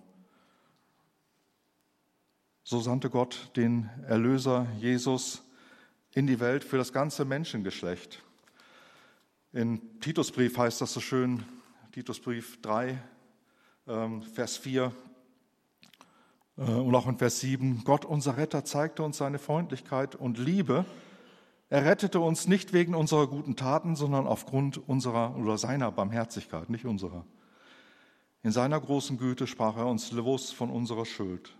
So 2.64 2.82
sandte 2.82 3.10
Gott 3.10 3.52
den 3.56 3.90
Erlöser 4.10 4.68
Jesus 4.78 5.49
in 6.14 6.28
die 6.28 6.40
Welt 6.40 6.64
für 6.64 6.78
das 6.78 6.94
ganze 6.94 7.26
Menschengeschlecht. 7.26 8.24
In 9.52 10.00
Titusbrief 10.00 10.58
heißt 10.58 10.82
das 10.82 10.94
so 10.94 11.00
schön, 11.00 11.44
Titusbrief 11.92 12.62
3, 12.62 13.02
ähm, 13.88 14.22
Vers 14.22 14.58
4 14.58 14.92
äh, 16.58 16.62
und 16.62 16.94
auch 16.96 17.08
in 17.08 17.18
Vers 17.18 17.40
7, 17.40 17.84
Gott, 17.84 18.06
unser 18.06 18.38
Retter, 18.38 18.64
zeigte 18.66 19.04
uns 19.04 19.18
seine 19.18 19.40
Freundlichkeit 19.40 20.16
und 20.16 20.38
Liebe. 20.38 20.86
Er 21.70 21.86
rettete 21.86 22.20
uns 22.20 22.48
nicht 22.48 22.74
wegen 22.74 22.96
unserer 22.96 23.28
guten 23.28 23.56
Taten, 23.56 23.96
sondern 23.96 24.28
aufgrund 24.28 24.78
unserer 24.90 25.36
oder 25.38 25.58
seiner 25.58 25.92
Barmherzigkeit, 25.92 26.70
nicht 26.70 26.86
unserer. 26.86 27.26
In 28.42 28.52
seiner 28.52 28.80
großen 28.80 29.18
Güte 29.18 29.48
sprach 29.48 29.78
er 29.78 29.88
uns 29.88 30.12
los 30.12 30.52
von 30.52 30.70
unserer 30.70 31.06
Schuld. 31.06 31.56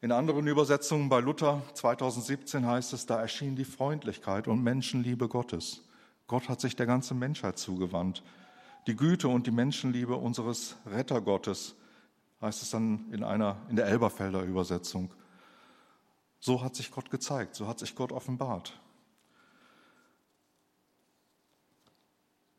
In 0.00 0.12
anderen 0.12 0.46
Übersetzungen 0.46 1.08
bei 1.08 1.20
Luther 1.20 1.62
2017 1.74 2.66
heißt 2.66 2.92
es, 2.92 3.06
da 3.06 3.20
erschien 3.20 3.56
die 3.56 3.64
Freundlichkeit 3.64 4.46
und 4.46 4.62
Menschenliebe 4.62 5.28
Gottes. 5.28 5.82
Gott 6.26 6.48
hat 6.48 6.60
sich 6.60 6.76
der 6.76 6.86
ganzen 6.86 7.18
Menschheit 7.18 7.58
zugewandt 7.58 8.22
die 8.88 8.96
Güte 8.96 9.28
und 9.28 9.46
die 9.46 9.50
Menschenliebe 9.50 10.16
unseres 10.16 10.76
Rettergottes, 10.86 11.76
heißt 12.40 12.62
es 12.62 12.70
dann 12.70 13.12
in 13.12 13.22
einer, 13.22 13.58
in 13.68 13.76
der 13.76 13.86
Elberfelder 13.86 14.42
Übersetzung. 14.42 15.12
So 16.40 16.62
hat 16.62 16.74
sich 16.74 16.90
Gott 16.90 17.10
gezeigt, 17.10 17.54
so 17.54 17.68
hat 17.68 17.78
sich 17.78 17.94
Gott 17.94 18.12
offenbart. 18.12 18.80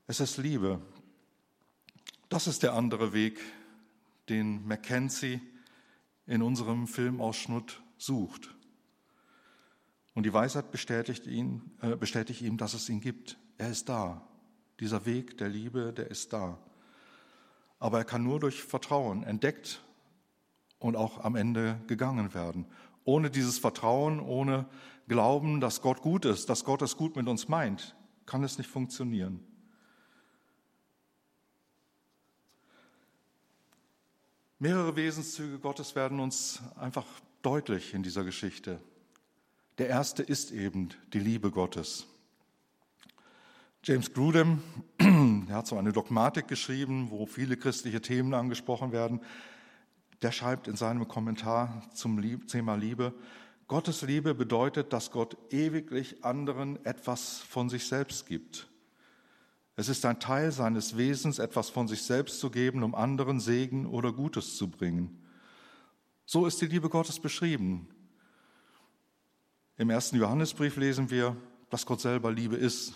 Es 0.06 0.20
ist 0.20 0.38
Liebe. 0.38 0.80
Das 2.30 2.46
ist 2.46 2.62
der 2.62 2.74
andere 2.74 3.12
Weg, 3.12 3.40
den 4.30 4.68
Mackenzie 4.68 5.42
in 6.30 6.44
unserem 6.44 6.88
Filmausschnitt 6.88 7.82
sucht. 7.98 8.56
Und 10.14 10.26
die 10.28 10.34
Weisheit 10.34 10.70
bestätigt, 10.72 11.26
ihn, 11.26 11.72
äh, 11.82 11.96
bestätigt 11.96 12.42
ihm, 12.42 12.58
dass 12.58 12.76
es 12.76 12.88
ihn 12.88 13.02
gibt. 13.02 13.38
Er 13.58 13.72
ist 13.72 13.90
da. 13.90 14.22
Dieser 14.80 15.06
Weg 15.06 15.38
der 15.40 15.50
Liebe, 15.50 15.92
der 15.92 16.12
ist 16.12 16.32
da. 16.32 16.60
Aber 17.80 17.98
er 17.98 18.06
kann 18.06 18.24
nur 18.24 18.40
durch 18.40 18.62
Vertrauen 18.62 19.24
entdeckt 19.24 19.82
und 20.78 20.96
auch 20.96 21.24
am 21.24 21.36
Ende 21.36 21.82
gegangen 21.88 22.34
werden. 22.36 22.68
Ohne 23.06 23.32
dieses 23.32 23.58
Vertrauen, 23.58 24.20
ohne 24.20 24.68
Glauben, 25.08 25.60
dass 25.60 25.82
Gott 25.82 26.02
gut 26.02 26.26
ist, 26.26 26.48
dass 26.48 26.64
Gott 26.64 26.84
es 26.84 26.96
gut 26.96 27.16
mit 27.16 27.28
uns 27.28 27.48
meint, 27.48 27.96
kann 28.28 28.44
es 28.44 28.60
nicht 28.60 28.70
funktionieren. 28.70 29.44
Mehrere 34.62 34.94
Wesenszüge 34.98 35.58
Gottes 35.58 35.96
werden 35.96 36.20
uns 36.20 36.62
einfach 36.76 37.06
deutlich 37.42 37.94
in 37.94 38.04
dieser 38.04 38.26
Geschichte. 38.26 38.82
Der 39.78 39.88
erste 39.88 40.22
ist 40.22 40.52
eben 40.52 40.90
die 41.14 41.20
Liebe 41.20 41.50
Gottes. 41.50 42.08
James 43.86 44.14
Grudem, 44.14 44.62
der 45.00 45.56
hat 45.56 45.68
so 45.68 45.78
eine 45.78 45.94
Dogmatik 45.94 46.50
geschrieben, 46.50 47.10
wo 47.10 47.26
viele 47.26 47.56
christliche 47.56 48.02
Themen 48.02 48.34
angesprochen 48.34 48.92
werden. 48.92 49.22
Der 50.22 50.34
schreibt 50.34 50.68
in 50.68 50.76
seinem 50.76 51.08
Kommentar 51.08 51.90
zum 51.94 52.22
Thema 52.46 52.76
Liebe, 52.76 53.14
Gottes 53.70 54.02
Liebe 54.02 54.36
bedeutet, 54.36 54.92
dass 54.92 55.12
Gott 55.12 55.38
ewiglich 55.54 56.26
anderen 56.26 56.84
etwas 56.86 57.38
von 57.38 57.70
sich 57.70 57.88
selbst 57.88 58.26
gibt. 58.26 58.68
Es 59.80 59.88
ist 59.88 60.04
ein 60.06 60.20
Teil 60.20 60.52
seines 60.52 60.98
Wesens, 60.98 61.40
etwas 61.40 61.70
von 61.70 61.88
sich 61.88 62.04
selbst 62.04 62.42
zu 62.42 62.50
geben, 62.50 62.84
um 62.84 62.94
anderen 62.94 63.40
Segen 63.40 63.86
oder 63.86 64.12
Gutes 64.12 64.58
zu 64.58 64.70
bringen. 64.70 65.24
So 66.26 66.46
ist 66.46 66.60
die 66.60 66.66
Liebe 66.66 66.90
Gottes 66.90 67.18
beschrieben. 67.18 67.88
Im 69.78 69.90
ersten 69.90 70.18
Johannesbrief 70.18 70.76
lesen 70.76 71.10
wir, 71.10 71.34
dass 71.70 71.86
Gott 71.86 72.02
selber 72.02 72.30
Liebe 72.30 72.58
ist. 72.58 72.94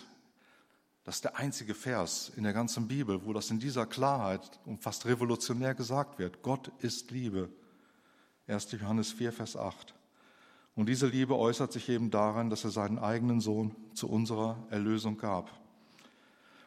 Das 1.04 1.14
ist 1.14 1.24
der 1.24 1.38
einzige 1.38 1.74
Vers 1.74 2.30
in 2.36 2.42
der 2.42 2.52
ganzen 2.52 2.86
Bibel, 2.86 3.24
wo 3.24 3.32
das 3.32 3.50
in 3.50 3.60
dieser 3.60 3.86
Klarheit 3.86 4.60
und 4.66 4.82
fast 4.82 5.06
revolutionär 5.06 5.74
gesagt 5.74 6.18
wird. 6.18 6.42
Gott 6.42 6.70
ist 6.80 7.10
Liebe. 7.10 7.48
1. 8.46 8.72
Johannes 8.72 9.10
4, 9.10 9.32
Vers 9.32 9.56
8. 9.56 9.94
Und 10.74 10.86
diese 10.90 11.06
Liebe 11.06 11.34
äußert 11.34 11.72
sich 11.72 11.88
eben 11.88 12.10
daran, 12.10 12.50
dass 12.50 12.62
er 12.64 12.70
seinen 12.70 12.98
eigenen 12.98 13.40
Sohn 13.40 13.74
zu 13.94 14.06
unserer 14.06 14.66
Erlösung 14.68 15.16
gab. 15.16 15.63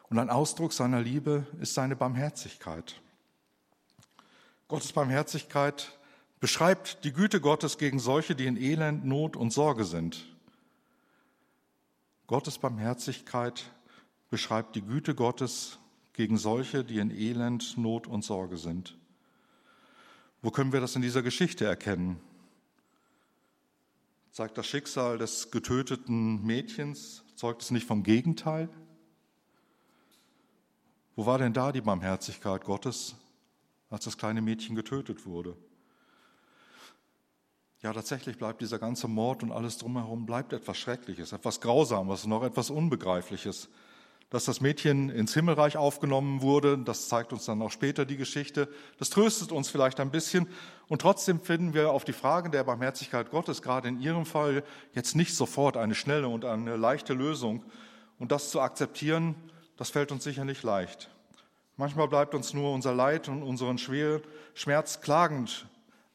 Und 0.09 0.19
ein 0.19 0.29
Ausdruck 0.29 0.71
seiner 0.71 1.01
Liebe 1.01 1.45
ist 1.59 1.73
seine 1.73 1.95
Barmherzigkeit. 1.95 3.01
Gottes 4.67 4.93
Barmherzigkeit 4.93 5.97
beschreibt 6.39 7.03
die 7.03 7.13
Güte 7.13 7.41
Gottes 7.41 7.77
gegen 7.77 7.99
solche, 7.99 8.35
die 8.35 8.45
in 8.45 8.57
Elend, 8.57 9.05
Not 9.05 9.35
und 9.35 9.51
Sorge 9.51 9.83
sind. 9.85 10.25
Gottes 12.27 12.57
Barmherzigkeit 12.57 13.71
beschreibt 14.29 14.75
die 14.75 14.81
Güte 14.81 15.15
Gottes 15.15 15.79
gegen 16.13 16.37
solche, 16.37 16.83
die 16.83 16.99
in 16.99 17.11
Elend, 17.11 17.77
Not 17.77 18.07
und 18.07 18.23
Sorge 18.23 18.57
sind. 18.57 18.97
Wo 20.41 20.51
können 20.51 20.73
wir 20.73 20.81
das 20.81 20.95
in 20.95 21.01
dieser 21.01 21.21
Geschichte 21.21 21.65
erkennen? 21.65 22.19
Zeigt 24.31 24.57
das 24.57 24.67
Schicksal 24.67 25.17
des 25.17 25.51
getöteten 25.51 26.45
Mädchens, 26.45 27.23
zeugt 27.35 27.61
es 27.61 27.71
nicht 27.71 27.87
vom 27.87 28.03
Gegenteil? 28.03 28.69
Wo 31.17 31.25
war 31.25 31.39
denn 31.39 31.51
da 31.51 31.71
die 31.71 31.81
Barmherzigkeit 31.81 32.63
Gottes, 32.63 33.15
als 33.89 34.05
das 34.05 34.19
kleine 34.19 34.39
Mädchen 34.39 34.75
getötet 34.75 35.25
wurde? 35.25 35.57
Ja, 37.81 37.91
tatsächlich 37.91 38.37
bleibt 38.37 38.61
dieser 38.61 38.77
ganze 38.77 39.07
Mord 39.07 39.41
und 39.41 39.51
alles 39.51 39.79
drumherum 39.79 40.27
bleibt 40.27 40.53
etwas 40.53 40.77
Schreckliches, 40.77 41.31
etwas 41.31 41.59
Grausames, 41.59 42.27
noch 42.27 42.43
etwas 42.43 42.69
Unbegreifliches. 42.69 43.67
Dass 44.29 44.45
das 44.45 44.61
Mädchen 44.61 45.09
ins 45.09 45.33
Himmelreich 45.33 45.75
aufgenommen 45.75 46.43
wurde, 46.43 46.77
das 46.77 47.07
zeigt 47.07 47.33
uns 47.33 47.45
dann 47.45 47.63
auch 47.63 47.71
später 47.71 48.05
die 48.05 48.17
Geschichte. 48.17 48.69
Das 48.99 49.09
tröstet 49.09 49.51
uns 49.51 49.69
vielleicht 49.69 49.99
ein 49.99 50.11
bisschen. 50.11 50.47
Und 50.87 51.01
trotzdem 51.01 51.41
finden 51.41 51.73
wir 51.73 51.93
auf 51.93 52.05
die 52.05 52.13
Frage 52.13 52.51
der 52.51 52.63
Barmherzigkeit 52.63 53.31
Gottes 53.31 53.63
gerade 53.63 53.87
in 53.87 53.99
Ihrem 53.99 54.27
Fall 54.27 54.63
jetzt 54.93 55.15
nicht 55.15 55.33
sofort 55.33 55.77
eine 55.77 55.95
schnelle 55.95 56.27
und 56.27 56.45
eine 56.45 56.75
leichte 56.75 57.15
Lösung. 57.15 57.63
Und 58.19 58.31
das 58.31 58.51
zu 58.51 58.61
akzeptieren, 58.61 59.35
das 59.77 59.89
fällt 59.91 60.11
uns 60.11 60.23
sicher 60.23 60.43
nicht 60.43 60.63
leicht. 60.63 61.09
Manchmal 61.77 62.07
bleibt 62.07 62.33
uns 62.33 62.53
nur 62.53 62.73
unser 62.73 62.93
Leid 62.93 63.29
und 63.29 63.43
unseren 63.43 63.77
Schmerz 63.77 65.01
klagend 65.01 65.67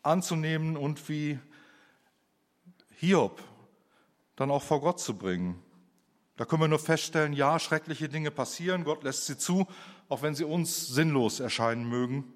anzunehmen 0.03 0.77
und 0.77 1.09
wie 1.09 1.39
Hiob 2.97 3.43
dann 4.37 4.51
auch 4.51 4.63
vor 4.63 4.81
Gott 4.81 5.01
zu 5.01 5.17
bringen. 5.17 5.63
Da 6.37 6.45
können 6.45 6.63
wir 6.63 6.69
nur 6.69 6.79
feststellen, 6.81 7.33
ja, 7.33 7.59
schreckliche 7.59 8.09
Dinge 8.09 8.31
passieren, 8.31 8.85
Gott 8.85 9.05
lässt 9.05 9.27
sie 9.27 9.39
zu, 9.39 9.69
auch 10.09 10.23
wenn 10.23 10.35
sie 10.35 10.45
uns 10.45 10.89
sinnlos 10.89 11.39
erscheinen 11.39 11.89
mögen. 11.89 12.33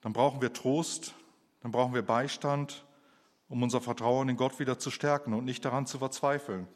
Dann 0.00 0.12
brauchen 0.12 0.40
wir 0.40 0.52
Trost, 0.52 1.14
dann 1.60 1.70
brauchen 1.70 1.94
wir 1.94 2.02
Beistand, 2.02 2.84
um 3.48 3.62
unser 3.62 3.80
Vertrauen 3.80 4.28
in 4.28 4.36
Gott 4.36 4.58
wieder 4.58 4.78
zu 4.78 4.90
stärken 4.90 5.34
und 5.34 5.44
nicht 5.44 5.64
daran 5.64 5.86
zu 5.86 5.98
verzweifeln. 5.98 6.66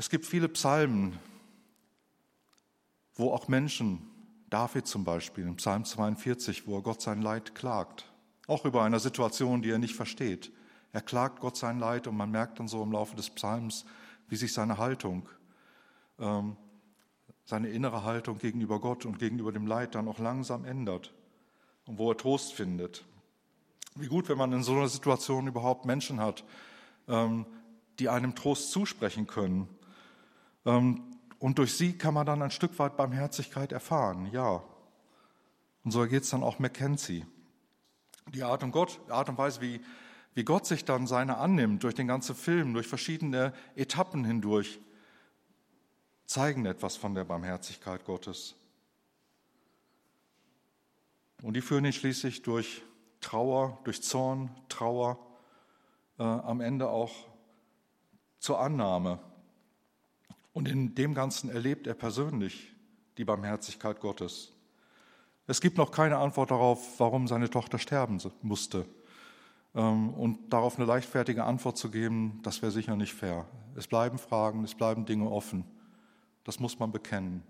Es 0.00 0.08
gibt 0.08 0.24
viele 0.24 0.48
Psalmen, 0.48 1.18
wo 3.16 3.32
auch 3.32 3.48
Menschen, 3.48 4.00
David 4.48 4.86
zum 4.86 5.04
Beispiel, 5.04 5.46
im 5.46 5.56
Psalm 5.56 5.84
42, 5.84 6.66
wo 6.66 6.76
er 6.78 6.82
Gott 6.82 7.02
sein 7.02 7.20
Leid 7.20 7.54
klagt, 7.54 8.10
auch 8.46 8.64
über 8.64 8.82
eine 8.82 8.98
Situation, 8.98 9.60
die 9.60 9.68
er 9.68 9.76
nicht 9.76 9.94
versteht. 9.94 10.52
Er 10.92 11.02
klagt 11.02 11.40
Gott 11.40 11.58
sein 11.58 11.78
Leid 11.78 12.06
und 12.06 12.16
man 12.16 12.30
merkt 12.30 12.58
dann 12.58 12.66
so 12.66 12.82
im 12.82 12.92
Laufe 12.92 13.14
des 13.14 13.28
Psalms, 13.28 13.84
wie 14.26 14.36
sich 14.36 14.54
seine 14.54 14.78
Haltung, 14.78 15.28
ähm, 16.18 16.56
seine 17.44 17.68
innere 17.68 18.02
Haltung 18.02 18.38
gegenüber 18.38 18.80
Gott 18.80 19.04
und 19.04 19.18
gegenüber 19.18 19.52
dem 19.52 19.66
Leid 19.66 19.94
dann 19.94 20.08
auch 20.08 20.18
langsam 20.18 20.64
ändert 20.64 21.12
und 21.84 21.98
wo 21.98 22.10
er 22.10 22.16
Trost 22.16 22.54
findet. 22.54 23.04
Wie 23.96 24.06
gut, 24.06 24.30
wenn 24.30 24.38
man 24.38 24.54
in 24.54 24.62
so 24.62 24.72
einer 24.72 24.88
Situation 24.88 25.46
überhaupt 25.46 25.84
Menschen 25.84 26.20
hat, 26.20 26.42
ähm, 27.06 27.44
die 27.98 28.08
einem 28.08 28.34
Trost 28.34 28.70
zusprechen 28.70 29.26
können 29.26 29.68
und 30.64 31.58
durch 31.58 31.74
sie 31.74 31.96
kann 31.96 32.14
man 32.14 32.26
dann 32.26 32.42
ein 32.42 32.50
Stück 32.50 32.78
weit 32.78 32.96
Barmherzigkeit 32.96 33.72
erfahren, 33.72 34.26
ja. 34.32 34.62
Und 35.84 35.90
so 35.90 36.06
geht 36.06 36.24
es 36.24 36.30
dann 36.30 36.42
auch 36.42 36.58
Mackenzie. 36.58 37.24
Die 38.28 38.42
Art 38.42 38.62
und, 38.62 38.72
Gott, 38.72 39.00
Art 39.08 39.30
und 39.30 39.38
Weise, 39.38 39.62
wie, 39.62 39.80
wie 40.34 40.44
Gott 40.44 40.66
sich 40.66 40.84
dann 40.84 41.06
seine 41.06 41.38
annimmt, 41.38 41.82
durch 41.82 41.94
den 41.94 42.06
ganzen 42.06 42.34
Film, 42.34 42.74
durch 42.74 42.86
verschiedene 42.86 43.54
Etappen 43.74 44.24
hindurch, 44.24 44.80
zeigen 46.26 46.66
etwas 46.66 46.96
von 46.96 47.14
der 47.14 47.24
Barmherzigkeit 47.24 48.04
Gottes. 48.04 48.54
Und 51.42 51.54
die 51.54 51.62
führen 51.62 51.86
ihn 51.86 51.92
schließlich 51.92 52.42
durch 52.42 52.82
Trauer, 53.20 53.80
durch 53.84 54.02
Zorn, 54.02 54.50
Trauer, 54.68 55.18
äh, 56.18 56.22
am 56.22 56.60
Ende 56.60 56.90
auch 56.90 57.12
zur 58.38 58.60
Annahme 58.60 59.18
und 60.52 60.68
in 60.68 60.94
dem 60.94 61.14
Ganzen 61.14 61.50
erlebt 61.50 61.86
er 61.86 61.94
persönlich 61.94 62.72
die 63.18 63.24
Barmherzigkeit 63.24 64.00
Gottes. 64.00 64.52
Es 65.46 65.60
gibt 65.60 65.78
noch 65.78 65.90
keine 65.90 66.18
Antwort 66.18 66.50
darauf, 66.50 66.98
warum 66.98 67.26
seine 67.26 67.50
Tochter 67.50 67.78
sterben 67.78 68.20
musste. 68.42 68.86
Ähm, 69.74 70.10
und 70.14 70.52
darauf 70.52 70.76
eine 70.76 70.86
leichtfertige 70.86 71.44
Antwort 71.44 71.76
zu 71.76 71.90
geben, 71.90 72.40
das 72.42 72.62
wäre 72.62 72.72
sicher 72.72 72.96
nicht 72.96 73.14
fair. 73.14 73.46
Es 73.76 73.86
bleiben 73.86 74.18
Fragen, 74.18 74.64
es 74.64 74.74
bleiben 74.74 75.06
Dinge 75.06 75.30
offen. 75.30 75.64
Das 76.44 76.60
muss 76.60 76.78
man 76.78 76.92
bekennen. 76.92 77.42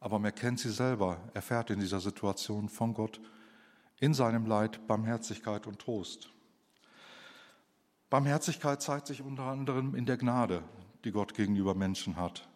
Aber 0.00 0.18
man 0.18 0.34
kennt 0.34 0.58
sie 0.58 0.70
selber, 0.70 1.18
erfährt 1.34 1.70
in 1.70 1.80
dieser 1.80 2.00
Situation 2.00 2.68
von 2.68 2.94
Gott 2.94 3.20
in 4.00 4.14
seinem 4.14 4.46
Leid 4.46 4.86
Barmherzigkeit 4.88 5.66
und 5.66 5.78
Trost. 5.78 6.28
Barmherzigkeit 8.10 8.82
zeigt 8.82 9.06
sich 9.06 9.22
unter 9.22 9.44
anderem 9.44 9.94
in 9.94 10.04
der 10.04 10.16
Gnade, 10.16 10.62
die 11.04 11.12
Gott 11.12 11.34
gegenüber 11.34 11.74
Menschen 11.74 12.16
hat. 12.16 12.48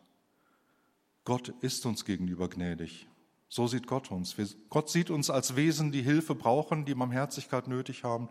Gott 1.24 1.48
ist 1.60 1.84
uns 1.86 2.04
gegenüber 2.04 2.48
gnädig. 2.48 3.08
So 3.48 3.66
sieht 3.66 3.86
Gott 3.86 4.10
uns. 4.10 4.36
Gott 4.70 4.90
sieht 4.90 5.10
uns 5.10 5.30
als 5.30 5.56
Wesen, 5.56 5.92
die 5.92 6.02
Hilfe 6.02 6.34
brauchen, 6.34 6.84
die 6.84 6.94
Barmherzigkeit 6.94 7.68
nötig 7.68 8.04
haben, 8.04 8.28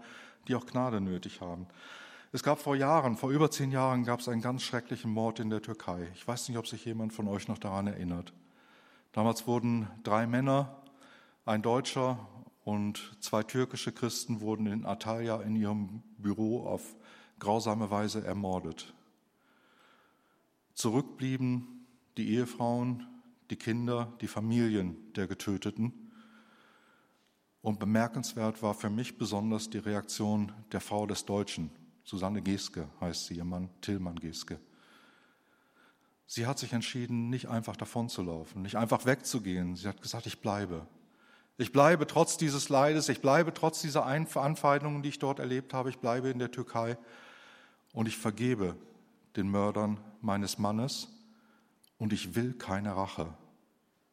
die 0.47 0.55
auch 0.55 0.65
Gnade 0.65 1.01
nötig 1.01 1.41
haben. 1.41 1.67
Es 2.31 2.43
gab 2.43 2.59
vor 2.59 2.75
Jahren, 2.75 3.15
vor 3.15 3.31
über 3.31 3.49
zehn 3.49 3.71
Jahren, 3.71 4.03
gab 4.03 4.19
es 4.19 4.27
einen 4.27 4.41
ganz 4.41 4.63
schrecklichen 4.63 5.11
Mord 5.11 5.39
in 5.39 5.49
der 5.49 5.61
Türkei. 5.61 6.09
Ich 6.15 6.27
weiß 6.27 6.49
nicht, 6.49 6.57
ob 6.57 6.67
sich 6.67 6.83
jemand 6.83 7.13
von 7.13 7.27
euch 7.27 7.47
noch 7.47 7.57
daran 7.57 7.87
erinnert. 7.87 8.33
Damals 9.13 9.47
wurden 9.47 9.87
drei 10.03 10.27
Männer, 10.27 10.81
ein 11.45 11.61
Deutscher 11.61 12.27
und 12.65 13.15
zwei 13.21 13.43
türkische 13.43 13.91
Christen 13.91 14.41
wurden 14.41 14.67
in 14.67 14.85
Antalya 14.85 15.41
in 15.41 15.55
ihrem 15.55 16.01
Büro 16.17 16.65
auf 16.65 16.95
grausame 17.39 17.91
Weise 17.91 18.25
ermordet. 18.25 18.94
Zurückblieben 20.75 21.87
die 22.17 22.29
Ehefrauen, 22.31 23.07
die 23.49 23.55
Kinder, 23.55 24.13
die 24.21 24.27
Familien 24.27 25.13
der 25.13 25.27
Getöteten. 25.27 25.93
Und 27.61 27.79
bemerkenswert 27.79 28.61
war 28.61 28.73
für 28.73 28.89
mich 28.89 29.17
besonders 29.17 29.69
die 29.69 29.79
Reaktion 29.79 30.51
der 30.71 30.81
Frau 30.81 31.07
des 31.07 31.25
Deutschen. 31.25 31.71
Susanne 32.03 32.41
Geske 32.41 32.87
heißt 33.01 33.25
sie, 33.25 33.35
ihr 33.35 33.45
Mann 33.45 33.69
Tillmann 33.81 34.19
Geske. 34.19 34.59
Sie 36.27 36.45
hat 36.45 36.59
sich 36.59 36.73
entschieden, 36.73 37.29
nicht 37.29 37.47
einfach 37.47 37.75
davonzulaufen, 37.75 38.61
nicht 38.61 38.75
einfach 38.75 39.05
wegzugehen. 39.05 39.75
Sie 39.75 39.87
hat 39.87 40.01
gesagt, 40.01 40.25
ich 40.27 40.41
bleibe. 40.41 40.87
Ich 41.57 41.71
bleibe 41.71 42.05
trotz 42.05 42.37
dieses 42.37 42.69
Leides, 42.69 43.07
ich 43.09 43.21
bleibe 43.21 43.53
trotz 43.53 43.81
dieser 43.81 44.05
Anfeindungen, 44.05 45.01
die 45.03 45.09
ich 45.09 45.19
dort 45.19 45.39
erlebt 45.39 45.73
habe, 45.73 45.89
ich 45.89 45.99
bleibe 45.99 46.29
in 46.29 46.39
der 46.39 46.51
Türkei 46.51 46.97
und 47.93 48.07
ich 48.07 48.17
vergebe 48.17 48.75
den 49.35 49.49
Mördern 49.49 49.99
meines 50.21 50.57
Mannes 50.57 51.09
und 51.97 52.13
ich 52.13 52.35
will 52.35 52.53
keine 52.53 52.95
Rache. 52.95 53.33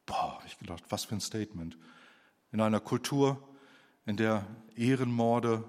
Boah, 0.07 0.41
ich 0.47 0.59
gedacht, 0.59 0.85
was 0.89 1.05
für 1.05 1.15
ein 1.15 1.21
Statement. 1.21 1.77
In 2.51 2.61
einer 2.61 2.81
Kultur, 2.81 3.43
in 4.07 4.17
der 4.17 4.47
Ehrenmorde 4.75 5.65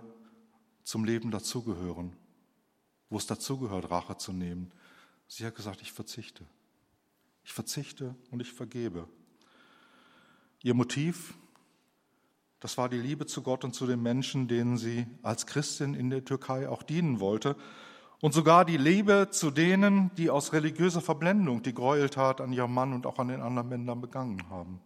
zum 0.83 1.05
Leben 1.05 1.31
dazugehören, 1.31 2.15
wo 3.09 3.17
es 3.17 3.27
dazugehört, 3.27 3.89
Rache 3.89 4.17
zu 4.17 4.33
nehmen. 4.33 4.71
Sie 5.27 5.45
hat 5.45 5.55
gesagt, 5.55 5.81
ich 5.81 5.91
verzichte. 5.91 6.45
Ich 7.43 7.53
verzichte 7.53 8.15
und 8.31 8.41
ich 8.41 8.51
vergebe. 8.51 9.07
Ihr 10.61 10.73
Motiv, 10.73 11.35
das 12.59 12.77
war 12.77 12.87
die 12.87 12.99
Liebe 12.99 13.25
zu 13.25 13.41
Gott 13.41 13.63
und 13.63 13.75
zu 13.75 13.85
den 13.85 14.01
Menschen, 14.01 14.47
denen 14.47 14.77
sie 14.77 15.05
als 15.21 15.45
Christin 15.45 15.93
in 15.93 16.09
der 16.09 16.23
Türkei 16.23 16.69
auch 16.69 16.83
dienen 16.83 17.19
wollte. 17.19 17.55
Und 18.23 18.33
sogar 18.33 18.63
die 18.63 18.77
Liebe 18.77 19.27
zu 19.31 19.51
denen, 19.51 20.09
die 20.15 20.29
aus 20.29 20.53
religiöser 20.53 21.01
Verblendung 21.01 21.61
die 21.61 21.73
Gräueltat 21.73 22.39
an 22.39 22.53
ihrem 22.53 22.73
Mann 22.73 22.93
und 22.93 23.05
auch 23.05 23.19
an 23.19 23.27
den 23.27 23.41
anderen 23.41 23.67
Männern 23.67 23.99
begangen 23.99 24.49
haben. 24.49 24.79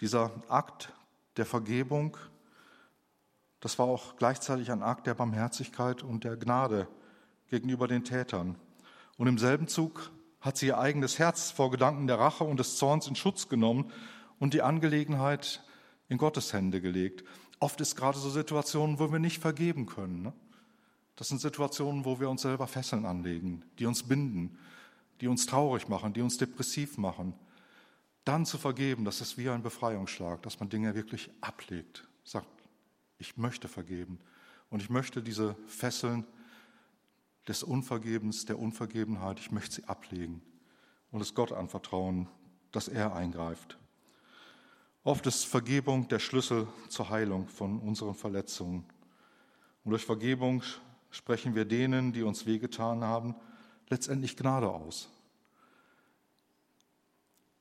Dieser 0.00 0.32
Akt 0.48 0.92
der 1.36 1.46
Vergebung, 1.46 2.16
das 3.60 3.78
war 3.78 3.86
auch 3.86 4.16
gleichzeitig 4.16 4.72
ein 4.72 4.82
Akt 4.82 5.06
der 5.06 5.14
Barmherzigkeit 5.14 6.02
und 6.02 6.24
der 6.24 6.36
Gnade 6.36 6.88
gegenüber 7.46 7.86
den 7.86 8.02
Tätern. 8.02 8.56
Und 9.16 9.28
im 9.28 9.38
selben 9.38 9.68
Zug 9.68 10.10
hat 10.40 10.56
sie 10.56 10.66
ihr 10.66 10.78
eigenes 10.78 11.20
Herz 11.20 11.52
vor 11.52 11.70
Gedanken 11.70 12.08
der 12.08 12.18
Rache 12.18 12.42
und 12.42 12.58
des 12.58 12.76
Zorns 12.76 13.06
in 13.06 13.14
Schutz 13.14 13.48
genommen 13.48 13.92
und 14.40 14.52
die 14.52 14.62
Angelegenheit 14.62 15.62
in 16.08 16.18
Gottes 16.18 16.52
Hände 16.52 16.80
gelegt. 16.80 17.22
Oft 17.60 17.80
ist 17.80 17.94
gerade 17.94 18.18
so 18.18 18.30
Situationen, 18.30 18.98
wo 18.98 19.12
wir 19.12 19.20
nicht 19.20 19.40
vergeben 19.40 19.86
können. 19.86 20.22
Ne? 20.22 20.32
Das 21.18 21.26
sind 21.26 21.40
Situationen, 21.40 22.04
wo 22.04 22.20
wir 22.20 22.30
uns 22.30 22.42
selber 22.42 22.68
Fesseln 22.68 23.04
anlegen, 23.04 23.64
die 23.80 23.86
uns 23.86 24.04
binden, 24.04 24.56
die 25.20 25.26
uns 25.26 25.46
traurig 25.46 25.88
machen, 25.88 26.12
die 26.12 26.22
uns 26.22 26.38
depressiv 26.38 26.96
machen. 26.96 27.34
Dann 28.24 28.46
zu 28.46 28.56
vergeben, 28.56 29.04
das 29.04 29.20
ist 29.20 29.36
wie 29.36 29.48
ein 29.48 29.64
Befreiungsschlag, 29.64 30.40
dass 30.42 30.60
man 30.60 30.68
Dinge 30.68 30.94
wirklich 30.94 31.28
ablegt, 31.40 32.06
sagt, 32.22 32.46
ich 33.18 33.36
möchte 33.36 33.66
vergeben 33.66 34.20
und 34.70 34.80
ich 34.80 34.90
möchte 34.90 35.20
diese 35.20 35.56
Fesseln 35.66 36.24
des 37.48 37.64
Unvergebens, 37.64 38.44
der 38.44 38.60
Unvergebenheit, 38.60 39.40
ich 39.40 39.50
möchte 39.50 39.74
sie 39.74 39.88
ablegen 39.88 40.40
und 41.10 41.20
es 41.20 41.34
Gott 41.34 41.50
anvertrauen, 41.50 42.28
dass 42.70 42.86
er 42.86 43.16
eingreift. 43.16 43.76
Oft 45.02 45.26
ist 45.26 45.46
Vergebung 45.46 46.06
der 46.06 46.20
Schlüssel 46.20 46.68
zur 46.88 47.10
Heilung 47.10 47.48
von 47.48 47.80
unseren 47.80 48.14
Verletzungen. 48.14 48.84
Und 49.82 49.90
durch 49.90 50.04
Vergebung 50.04 50.62
sprechen 51.10 51.54
wir 51.54 51.64
denen, 51.64 52.12
die 52.12 52.22
uns 52.22 52.46
wehgetan 52.46 53.04
haben, 53.04 53.34
letztendlich 53.88 54.36
Gnade 54.36 54.70
aus. 54.70 55.08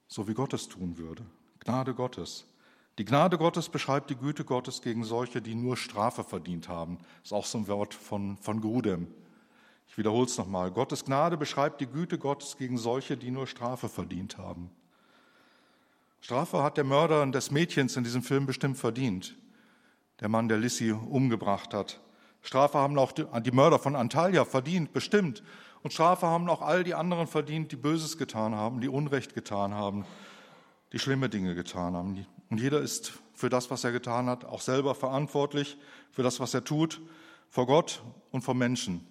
So 0.07 0.27
wie 0.27 0.33
Gott 0.33 0.53
es 0.53 0.67
tun 0.67 0.97
würde. 0.97 1.25
Gnade 1.60 1.93
Gottes. 1.93 2.45
Die 2.97 3.05
Gnade 3.05 3.38
Gottes 3.38 3.69
beschreibt 3.69 4.10
die 4.10 4.15
Güte 4.15 4.43
Gottes 4.43 4.81
gegen 4.81 5.03
solche, 5.03 5.41
die 5.41 5.53
nur 5.53 5.77
Strafe 5.77 6.23
verdient 6.23 6.67
haben. 6.67 6.97
Das 6.97 7.25
ist 7.25 7.33
auch 7.33 7.45
so 7.45 7.60
ein 7.60 7.67
Wort 7.67 7.93
von, 7.93 8.38
von 8.38 8.62
Grudem. 8.62 9.07
Ich 9.88 9.97
wiederhole 9.97 10.25
es 10.25 10.38
nochmal. 10.38 10.71
Gottes 10.71 11.05
Gnade 11.05 11.38
beschreibt 11.38 11.79
die 11.81 11.88
Güte 11.88 12.17
Gottes 12.17 12.57
gegen 12.57 12.77
solche, 12.77 13.15
die 13.15 13.31
nur 13.31 13.47
Strafe 13.47 13.88
verdient 13.88 14.38
haben. 14.38 14.71
Strafe 16.21 16.63
hat 16.63 16.77
der 16.77 16.83
Mörder 16.83 17.25
des 17.27 17.51
Mädchens 17.51 17.95
in 17.95 18.03
diesem 18.03 18.23
Film 18.23 18.45
bestimmt 18.45 18.77
verdient. 18.77 19.36
Der 20.19 20.29
Mann, 20.29 20.47
der 20.47 20.57
Lissy 20.57 20.91
umgebracht 20.91 21.73
hat. 21.73 22.01
Strafe 22.47 22.77
haben 22.77 22.97
auch 22.97 23.12
die 23.12 23.51
Mörder 23.51 23.77
von 23.77 23.97
Antalya 23.97 24.45
verdient, 24.45 24.93
bestimmt. 24.93 25.43
Und 25.83 25.91
Strafe 25.91 26.27
haben 26.27 26.49
auch 26.49 26.62
all 26.62 26.86
die 26.86 26.95
anderen 26.95 27.27
verdient, 27.27 27.73
die 27.73 27.75
Böses 27.75 28.17
getan 28.17 28.55
haben, 28.55 28.79
die 28.79 28.88
Unrecht 28.88 29.36
getan 29.36 29.73
haben, 29.73 30.05
die 30.93 30.99
schlimme 30.99 31.27
Dinge 31.27 31.55
getan 31.55 31.93
haben. 31.93 32.25
Und 32.49 32.62
jeder 32.62 32.79
ist 32.79 33.12
für 33.33 33.49
das, 33.49 33.69
was 33.69 33.83
er 33.83 33.91
getan 33.91 34.27
hat, 34.27 34.45
auch 34.45 34.62
selber 34.62 34.95
verantwortlich 34.95 35.77
für 36.12 36.23
das, 36.23 36.39
was 36.39 36.53
er 36.53 36.63
tut, 36.63 37.01
vor 37.49 37.67
Gott 37.67 38.01
und 38.31 38.43
vor 38.43 38.53
Menschen. 38.53 39.05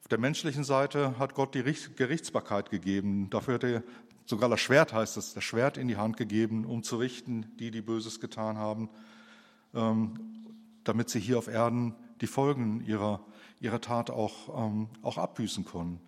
Auf 0.00 0.08
der 0.08 0.18
menschlichen 0.20 0.64
Seite 0.64 1.18
hat 1.18 1.34
Gott 1.34 1.54
die 1.54 1.62
Gerichtsbarkeit 1.62 2.70
gegeben. 2.70 3.28
Dafür 3.28 3.54
hat 3.54 3.64
er 3.64 3.82
sogar 4.24 4.48
das 4.48 4.60
Schwert, 4.60 4.94
heißt 4.94 5.18
es, 5.18 5.34
das 5.34 5.44
Schwert 5.44 5.76
in 5.76 5.86
die 5.86 5.98
Hand 5.98 6.16
gegeben, 6.16 6.64
um 6.64 6.82
zu 6.82 6.96
richten, 6.96 7.44
die, 7.58 7.70
die 7.70 7.82
Böses 7.82 8.20
getan 8.20 8.56
haben, 8.56 8.88
ähm, 9.74 10.37
damit 10.84 11.10
sie 11.10 11.20
hier 11.20 11.38
auf 11.38 11.48
Erden 11.48 11.94
die 12.20 12.26
Folgen 12.26 12.84
ihrer, 12.84 13.24
ihrer 13.60 13.80
Tat 13.80 14.10
auch, 14.10 14.66
ähm, 14.66 14.88
auch 15.02 15.18
abbüßen 15.18 15.64
können. 15.64 16.00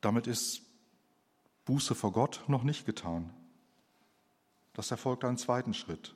Damit 0.00 0.26
ist 0.26 0.62
Buße 1.64 1.94
vor 1.94 2.12
Gott 2.12 2.44
noch 2.46 2.62
nicht 2.62 2.86
getan. 2.86 3.32
Das 4.72 4.90
erfolgt 4.90 5.24
einen 5.24 5.38
zweiten 5.38 5.74
Schritt. 5.74 6.14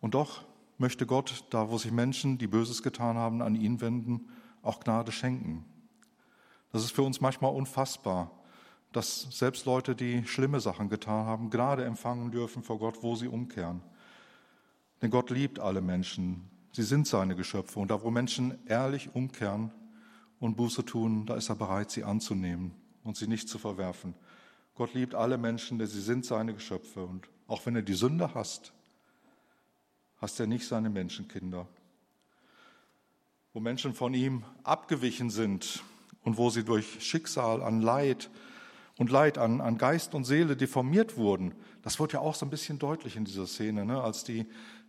Und 0.00 0.14
doch 0.14 0.44
möchte 0.78 1.06
Gott, 1.06 1.44
da 1.50 1.70
wo 1.70 1.78
sich 1.78 1.90
Menschen, 1.90 2.38
die 2.38 2.46
Böses 2.46 2.82
getan 2.82 3.16
haben, 3.16 3.42
an 3.42 3.54
ihn 3.54 3.80
wenden, 3.80 4.28
auch 4.62 4.80
Gnade 4.80 5.10
schenken. 5.10 5.64
Das 6.72 6.84
ist 6.84 6.92
für 6.92 7.02
uns 7.02 7.20
manchmal 7.20 7.54
unfassbar, 7.54 8.30
dass 8.92 9.22
selbst 9.30 9.64
Leute, 9.66 9.96
die 9.96 10.24
schlimme 10.26 10.60
Sachen 10.60 10.88
getan 10.88 11.26
haben, 11.26 11.50
Gnade 11.50 11.84
empfangen 11.84 12.30
dürfen 12.30 12.62
vor 12.62 12.78
Gott, 12.78 13.02
wo 13.02 13.14
sie 13.14 13.28
umkehren. 13.28 13.82
Denn 15.02 15.10
Gott 15.10 15.30
liebt 15.30 15.58
alle 15.58 15.80
Menschen. 15.80 16.48
Sie 16.72 16.82
sind 16.82 17.06
seine 17.06 17.36
Geschöpfe. 17.36 17.78
Und 17.78 17.90
da, 17.90 18.02
wo 18.02 18.10
Menschen 18.10 18.58
ehrlich 18.66 19.14
umkehren 19.14 19.70
und 20.40 20.56
Buße 20.56 20.84
tun, 20.84 21.26
da 21.26 21.36
ist 21.36 21.48
er 21.48 21.56
bereit, 21.56 21.90
sie 21.90 22.04
anzunehmen 22.04 22.72
und 23.04 23.16
sie 23.16 23.26
nicht 23.26 23.48
zu 23.48 23.58
verwerfen. 23.58 24.14
Gott 24.74 24.94
liebt 24.94 25.14
alle 25.14 25.38
Menschen, 25.38 25.78
denn 25.78 25.86
sie 25.86 26.00
sind 26.00 26.24
seine 26.24 26.54
Geschöpfe. 26.54 27.04
Und 27.04 27.28
auch 27.46 27.64
wenn 27.66 27.76
er 27.76 27.82
die 27.82 27.94
Sünde 27.94 28.34
hasst, 28.34 28.72
hasst 30.20 30.40
er 30.40 30.46
nicht 30.46 30.66
seine 30.66 30.90
Menschenkinder. 30.90 31.66
Wo 33.52 33.60
Menschen 33.60 33.94
von 33.94 34.12
ihm 34.12 34.44
abgewichen 34.64 35.30
sind 35.30 35.82
und 36.22 36.36
wo 36.36 36.50
sie 36.50 36.64
durch 36.64 37.02
Schicksal 37.02 37.62
an 37.62 37.80
Leid, 37.80 38.30
und 38.98 39.10
Leid 39.10 39.38
an, 39.38 39.60
an 39.60 39.78
Geist 39.78 40.14
und 40.14 40.24
Seele 40.24 40.56
deformiert 40.56 41.16
wurden. 41.16 41.54
Das 41.82 42.00
wird 42.00 42.12
ja 42.12 42.20
auch 42.20 42.34
so 42.34 42.46
ein 42.46 42.50
bisschen 42.50 42.78
deutlich 42.78 43.16
in 43.16 43.24
dieser 43.24 43.46
Szene, 43.46 43.84
ne? 43.84 44.02
als 44.02 44.24
die, 44.24 44.46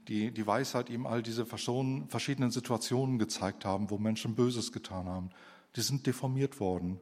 die, 0.07 0.31
die 0.31 0.47
Weisheit 0.47 0.89
ihm 0.89 1.05
all 1.05 1.21
diese 1.21 1.45
verschiedenen 1.45 2.51
Situationen 2.51 3.19
gezeigt 3.19 3.65
haben, 3.65 3.89
wo 3.89 3.97
Menschen 3.97 4.35
Böses 4.35 4.71
getan 4.71 5.07
haben. 5.07 5.29
Die 5.75 5.81
sind 5.81 6.07
deformiert 6.07 6.59
worden 6.59 6.99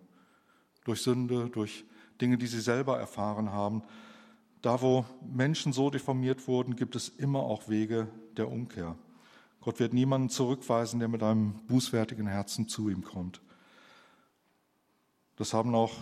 durch 0.85 1.01
Sünde, 1.01 1.49
durch 1.49 1.85
Dinge, 2.21 2.37
die 2.37 2.47
sie 2.47 2.61
selber 2.61 2.97
erfahren 2.99 3.51
haben. 3.51 3.83
Da, 4.61 4.81
wo 4.81 5.05
Menschen 5.21 5.73
so 5.73 5.89
deformiert 5.89 6.47
wurden, 6.47 6.75
gibt 6.75 6.95
es 6.95 7.09
immer 7.09 7.41
auch 7.41 7.69
Wege 7.69 8.07
der 8.37 8.49
Umkehr. 8.49 8.95
Gott 9.61 9.79
wird 9.79 9.93
niemanden 9.93 10.29
zurückweisen, 10.29 10.99
der 10.99 11.07
mit 11.07 11.23
einem 11.23 11.55
bußfertigen 11.67 12.27
Herzen 12.27 12.67
zu 12.67 12.89
ihm 12.89 13.03
kommt. 13.03 13.41
Das 15.35 15.53
haben 15.53 15.75
auch 15.75 15.93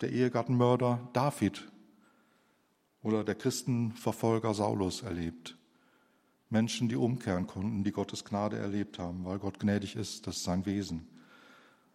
der 0.00 0.12
Ehegattenmörder 0.12 1.08
David 1.12 1.68
oder 3.02 3.24
der 3.24 3.34
Christenverfolger 3.34 4.54
Saulus 4.54 5.02
erlebt. 5.02 5.57
Menschen, 6.50 6.88
die 6.88 6.96
umkehren 6.96 7.46
konnten, 7.46 7.84
die 7.84 7.92
Gottes 7.92 8.24
Gnade 8.24 8.58
erlebt 8.58 8.98
haben, 8.98 9.24
weil 9.24 9.38
Gott 9.38 9.60
gnädig 9.60 9.96
ist, 9.96 10.26
das 10.26 10.36
ist 10.36 10.44
sein 10.44 10.64
Wesen. 10.66 11.06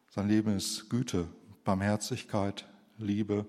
Sein 0.10 0.28
Leben 0.28 0.56
ist 0.56 0.90
Güte, 0.90 1.28
Barmherzigkeit, 1.64 2.68
Liebe 2.98 3.48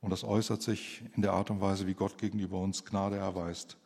und 0.00 0.10
das 0.10 0.24
äußert 0.24 0.62
sich 0.62 1.04
in 1.14 1.22
der 1.22 1.32
Art 1.32 1.50
und 1.50 1.60
Weise, 1.60 1.86
wie 1.86 1.94
Gott 1.94 2.18
gegenüber 2.18 2.58
uns 2.58 2.84
Gnade 2.84 3.16
erweist. 3.16 3.76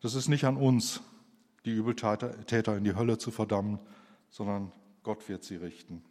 Das 0.00 0.14
ist 0.14 0.28
nicht 0.28 0.44
an 0.44 0.56
uns, 0.56 1.00
die 1.64 1.72
Übeltäter 1.72 2.76
in 2.76 2.84
die 2.84 2.94
Hölle 2.94 3.16
zu 3.16 3.30
verdammen, 3.30 3.78
sondern 4.28 4.70
Gott 5.02 5.28
wird 5.28 5.44
sie 5.44 5.56
richten. 5.56 6.02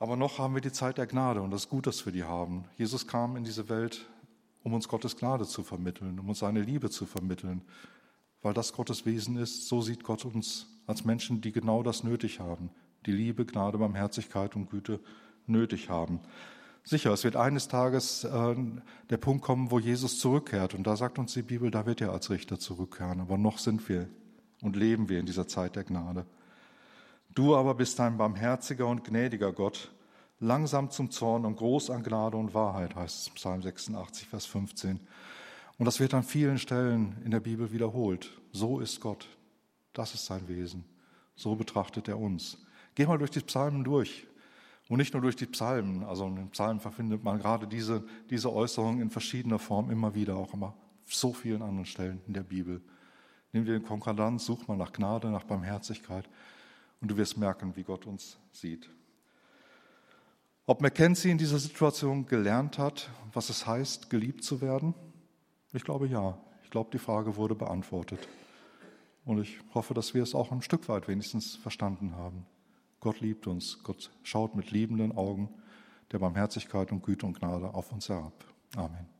Aber 0.00 0.16
noch 0.16 0.38
haben 0.38 0.54
wir 0.54 0.60
die 0.60 0.72
Zeit 0.72 0.98
der 0.98 1.06
Gnade 1.06 1.42
und 1.42 1.50
das 1.50 1.62
ist 1.64 1.68
gut, 1.68 1.86
dass 1.86 2.04
wir 2.06 2.12
die 2.12 2.24
haben. 2.24 2.64
Jesus 2.76 3.06
kam 3.06 3.36
in 3.36 3.44
diese 3.44 3.68
Welt, 3.68 4.08
um 4.68 4.74
uns 4.74 4.88
Gottes 4.88 5.16
Gnade 5.16 5.46
zu 5.46 5.62
vermitteln, 5.62 6.20
um 6.20 6.28
uns 6.28 6.40
seine 6.40 6.60
Liebe 6.60 6.90
zu 6.90 7.06
vermitteln, 7.06 7.62
weil 8.42 8.52
das 8.52 8.74
Gottes 8.74 9.06
Wesen 9.06 9.38
ist. 9.38 9.66
So 9.66 9.80
sieht 9.80 10.04
Gott 10.04 10.26
uns 10.26 10.66
als 10.86 11.06
Menschen, 11.06 11.40
die 11.40 11.52
genau 11.52 11.82
das 11.82 12.04
nötig 12.04 12.38
haben, 12.38 12.70
die 13.06 13.12
Liebe, 13.12 13.46
Gnade, 13.46 13.78
Barmherzigkeit 13.78 14.56
und 14.56 14.68
Güte 14.70 15.00
nötig 15.46 15.88
haben. 15.88 16.20
Sicher, 16.84 17.12
es 17.12 17.24
wird 17.24 17.36
eines 17.36 17.68
Tages 17.68 18.24
äh, 18.24 18.56
der 19.08 19.16
Punkt 19.16 19.42
kommen, 19.42 19.70
wo 19.70 19.78
Jesus 19.78 20.18
zurückkehrt. 20.18 20.74
Und 20.74 20.86
da 20.86 20.96
sagt 20.96 21.18
uns 21.18 21.32
die 21.32 21.42
Bibel, 21.42 21.70
da 21.70 21.86
wird 21.86 22.02
er 22.02 22.12
als 22.12 22.28
Richter 22.28 22.58
zurückkehren. 22.58 23.20
Aber 23.20 23.38
noch 23.38 23.58
sind 23.58 23.88
wir 23.88 24.08
und 24.60 24.76
leben 24.76 25.08
wir 25.08 25.18
in 25.18 25.26
dieser 25.26 25.48
Zeit 25.48 25.76
der 25.76 25.84
Gnade. 25.84 26.26
Du 27.34 27.56
aber 27.56 27.74
bist 27.74 27.98
ein 28.00 28.18
barmherziger 28.18 28.86
und 28.86 29.04
gnädiger 29.04 29.52
Gott, 29.52 29.92
langsam 30.40 30.90
zum 30.90 31.10
Zorn 31.10 31.44
und 31.44 31.56
groß 31.56 31.90
an 31.90 32.02
Gnade 32.02 32.36
und 32.36 32.54
Wahrheit, 32.54 32.94
heißt 32.94 33.22
es 33.22 33.30
Psalm 33.30 33.62
86, 33.62 34.28
Vers 34.28 34.46
15. 34.46 35.00
Und 35.78 35.84
das 35.84 36.00
wird 36.00 36.14
an 36.14 36.22
vielen 36.22 36.58
Stellen 36.58 37.16
in 37.24 37.30
der 37.30 37.40
Bibel 37.40 37.72
wiederholt. 37.72 38.32
So 38.52 38.80
ist 38.80 39.00
Gott. 39.00 39.28
Das 39.92 40.14
ist 40.14 40.26
sein 40.26 40.48
Wesen. 40.48 40.84
So 41.36 41.54
betrachtet 41.54 42.08
er 42.08 42.18
uns. 42.18 42.58
Geh 42.94 43.06
mal 43.06 43.18
durch 43.18 43.30
die 43.30 43.40
Psalmen 43.40 43.84
durch. 43.84 44.26
Und 44.88 44.98
nicht 44.98 45.12
nur 45.12 45.22
durch 45.22 45.36
die 45.36 45.46
Psalmen. 45.46 46.02
Also 46.02 46.26
in 46.26 46.36
den 46.36 46.50
Psalmen 46.50 46.80
verfindet 46.80 47.22
man 47.22 47.38
gerade 47.38 47.66
diese, 47.66 48.04
diese 48.30 48.52
Äußerung 48.52 49.00
in 49.00 49.10
verschiedener 49.10 49.58
Form 49.58 49.90
immer 49.90 50.14
wieder, 50.14 50.36
auch 50.36 50.54
immer 50.54 50.74
so 51.06 51.32
vielen 51.32 51.62
anderen 51.62 51.86
Stellen 51.86 52.20
in 52.26 52.34
der 52.34 52.42
Bibel. 52.42 52.80
Nimm 53.52 53.64
dir 53.64 53.72
den 53.72 53.84
Konkordanz, 53.84 54.44
such 54.44 54.66
mal 54.66 54.76
nach 54.76 54.92
Gnade, 54.92 55.30
nach 55.30 55.44
Barmherzigkeit 55.44 56.28
und 57.00 57.10
du 57.10 57.16
wirst 57.16 57.38
merken, 57.38 57.76
wie 57.76 57.82
Gott 57.82 58.06
uns 58.06 58.38
sieht. 58.52 58.90
Ob 60.68 60.82
Mackenzie 60.82 61.30
in 61.30 61.38
dieser 61.38 61.58
Situation 61.58 62.26
gelernt 62.26 62.76
hat, 62.76 63.08
was 63.32 63.48
es 63.48 63.66
heißt, 63.66 64.10
geliebt 64.10 64.44
zu 64.44 64.60
werden? 64.60 64.92
Ich 65.72 65.82
glaube 65.82 66.06
ja. 66.08 66.36
Ich 66.62 66.68
glaube, 66.68 66.90
die 66.92 66.98
Frage 66.98 67.36
wurde 67.36 67.54
beantwortet. 67.54 68.28
Und 69.24 69.40
ich 69.40 69.60
hoffe, 69.72 69.94
dass 69.94 70.12
wir 70.12 70.22
es 70.22 70.34
auch 70.34 70.52
ein 70.52 70.60
Stück 70.60 70.90
weit 70.90 71.08
wenigstens 71.08 71.56
verstanden 71.56 72.16
haben. 72.16 72.44
Gott 73.00 73.22
liebt 73.22 73.46
uns. 73.46 73.82
Gott 73.82 74.10
schaut 74.22 74.56
mit 74.56 74.70
liebenden 74.70 75.16
Augen 75.16 75.48
der 76.12 76.18
Barmherzigkeit 76.18 76.92
und 76.92 77.02
Güte 77.02 77.24
und 77.24 77.38
Gnade 77.38 77.72
auf 77.72 77.90
uns 77.90 78.10
herab. 78.10 78.34
Amen. 78.76 79.17